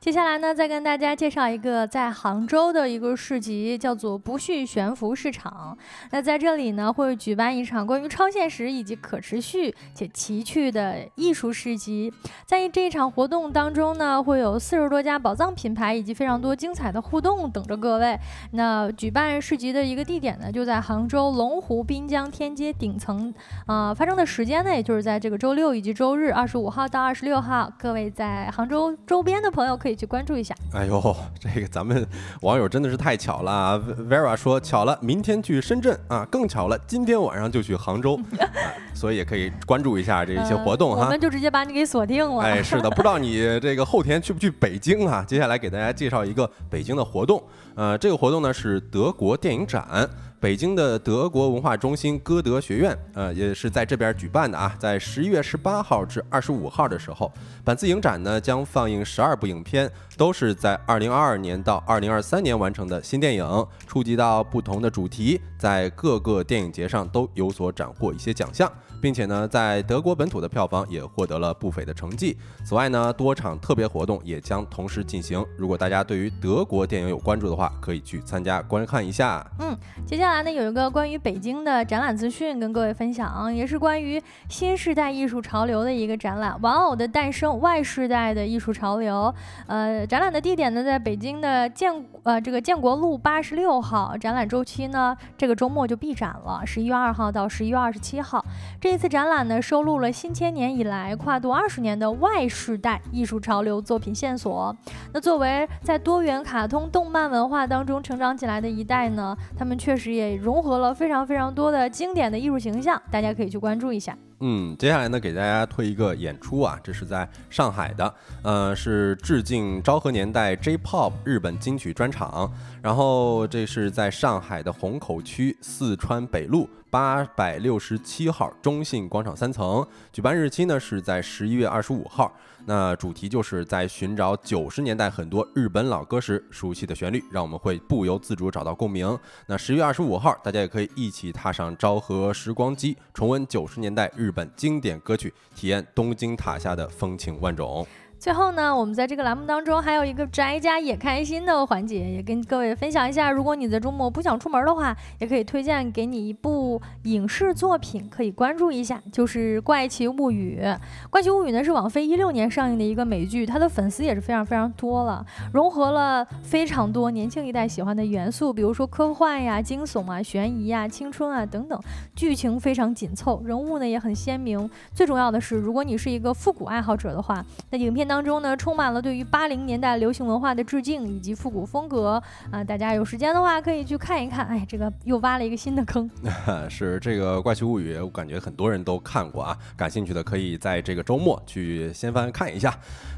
[0.03, 5.77] 接下来呢，再跟大家介绍一个在杭州的一个市集，叫做不续悬浮市场。
[6.11, 12.13] 那在这里呢，会举办一场关于超现实以及可持续且奇趣的艺术市集。
[12.45, 18.19] 在这一场活动当中呢，会有四十多家宝藏品牌以及非常多精彩的互动等着各位。
[18.51, 23.33] 那举办市集的一个地点呢，就在杭州龙湖滨江天街顶层。
[23.67, 27.71] 啊，发生的时间呢，也就是在这个周六以及周日，二十五号到二十六号。
[27.79, 29.92] 各位在杭州周边的朋友可以。
[29.95, 30.55] 去关注一下。
[30.73, 32.05] 哎呦， 这个咱们
[32.41, 38.19] 网友真的是太巧了啊！Vera 说巧了，明天去深圳啊，更巧了，今天晚上就去杭州，
[38.93, 41.05] 所以也可以关注一下这一些活动哈。
[41.05, 42.43] 我们就直接把你给锁定了。
[42.43, 45.23] 哎，是的，不知道你这个后天去不去北京啊？
[45.27, 47.41] 接下来给大家介绍一个北京的活动，
[47.75, 50.09] 呃，这个活动呢是德国电影展。
[50.43, 54.75] 北京的德国文化中心歌德学院，呃，也是在这边举办的啊。
[54.77, 57.31] 在十一月十八号至二十五号的时候，
[57.63, 68.69] 本次影展呢将放映十二部影片，都是在二零二二年到二零二三年完成的新电影，触及到不同的主题，在各个电影节上都有所斩获一些奖项。
[69.01, 72.37] 并且呢，在德国本土的票房也获得了不菲的成绩。
[72.63, 75.45] 此外呢，多场特别活动也将同时进行。
[75.57, 79.45] 如果大家对于德国电影有关注的话，可以去参加观看一下。
[79.59, 79.77] 嗯，
[80.07, 84.19] 接下来来呢，有一个关于北京的展览资讯跟各位分享，也是关于
[84.49, 89.31] 新时代艺术潮流的一个展览——玩偶的诞生外世代的艺术潮流。
[89.67, 94.17] 呃，展览的地点呢，在北京的建呃这个建国路八十六号。
[94.17, 98.43] 展览周期呢，这个周末就闭展了，十一月二号到十一月二十七号。
[98.81, 104.75] 这一次展览呢，收录了新千年以来跨度二十年的外世代艺术潮流作品线索。
[105.13, 114.17] 那作为在多元卡通动漫文化当中成长起来的一代呢，他们确实也也融合了非常非常多的经典的艺术形象，大家可以去关注一下。
[114.45, 122.51] 嗯，接下来呢，给大家推一个演出啊，这是在上海的，呃，是致敬昭和年代 J-Pop 日本金曲专场。
[122.81, 132.31] 然后这是在上海的虹口区四川北路八百六十七号中信广场三层，举办日期呢是在十一月二十五号。
[132.65, 139.19] 那主题就是在寻找九十年代很多日本老歌时熟悉的旋律，让我们会不由自主找到共鸣。
[139.47, 147.85] 那十月二十五号，大家也可以一起踏上昭和时光机，重温九十年代日本经典歌曲，体验东京塔下的风情万种。
[148.23, 153.29] 最后呢，我们在这个栏目当中还有一个宅家也开心的环节，也跟各位分享一下。
[153.29, 160.57] 如果你在周末不想出门的话，也可以推荐给你一部影视作品，可以关注一下，就是《怪奇物语》。
[161.09, 171.77] 《怪奇物语》呢是网飞一六年上映的一个美剧，它的粉丝也是非常非常多了，融合了非常多年轻一代喜欢的元素，比如说科幻呀、惊悚啊、悬疑呀、青春啊等等。
[172.15, 174.69] 剧情非常紧凑，人物呢也很鲜明。
[174.93, 182.63] 最重要的是，如果你是一个复古爱好者的话，那影片当当中呢，充满了对于八零年代流行文化的致敬以及复古风格啊！
[182.63, 184.45] 大家有时间的话可以去看一看。
[184.45, 186.07] 哎，这个又挖了一个新的坑。
[186.69, 189.57] 是这个《怪奇物语》，我感觉很多人都看过啊。
[189.75, 192.71] 感兴趣的可以在这个周末去先翻看一下。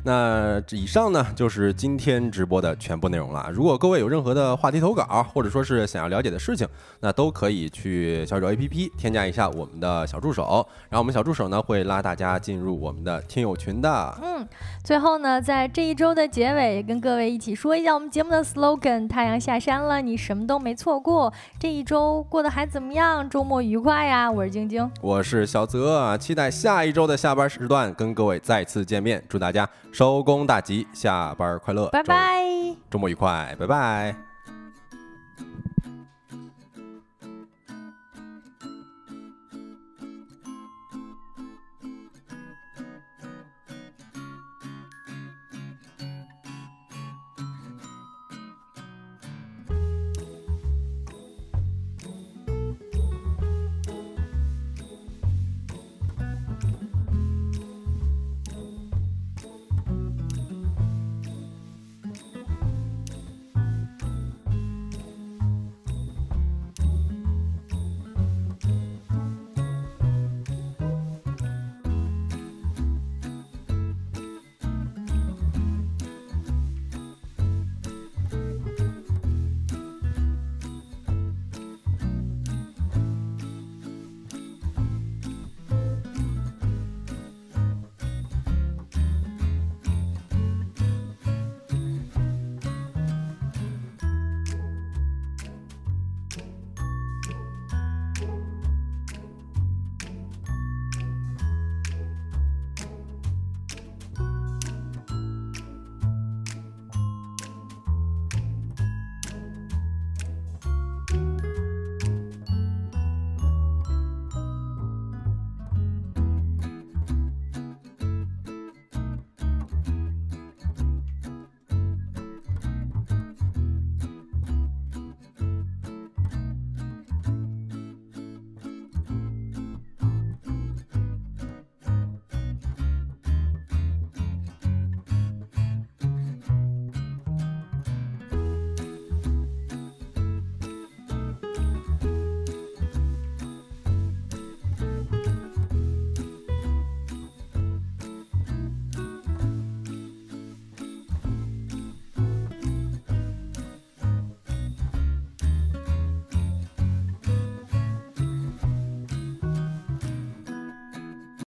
[0.06, 3.50] 那以上呢就是今天直播的全部内容了。
[3.52, 6.68] 如果各位有任何的话题投稿，或者说是想要了解的事情，
[7.00, 14.18] 那都可以去小宇宙 APP 添加一下我们的小助手，然后我们小助手呢会拉大家进入我们的听友群的。
[14.22, 14.48] 嗯。
[14.84, 21.34] 最后呢，在这一周的结尾，跟各位一起说一下我们节目的 slogan：太阳下山了，你什么都没错过。
[21.60, 23.28] 这一周过得还怎么样？
[23.28, 24.32] 周末愉快呀！
[24.32, 29.24] 我是晶晶，我是小泽，期待下一周的下班时段跟各位再次见面。
[29.28, 32.44] 祝大家收工大吉，下班快乐，拜拜，
[32.92, 34.14] 周末愉快，拜拜。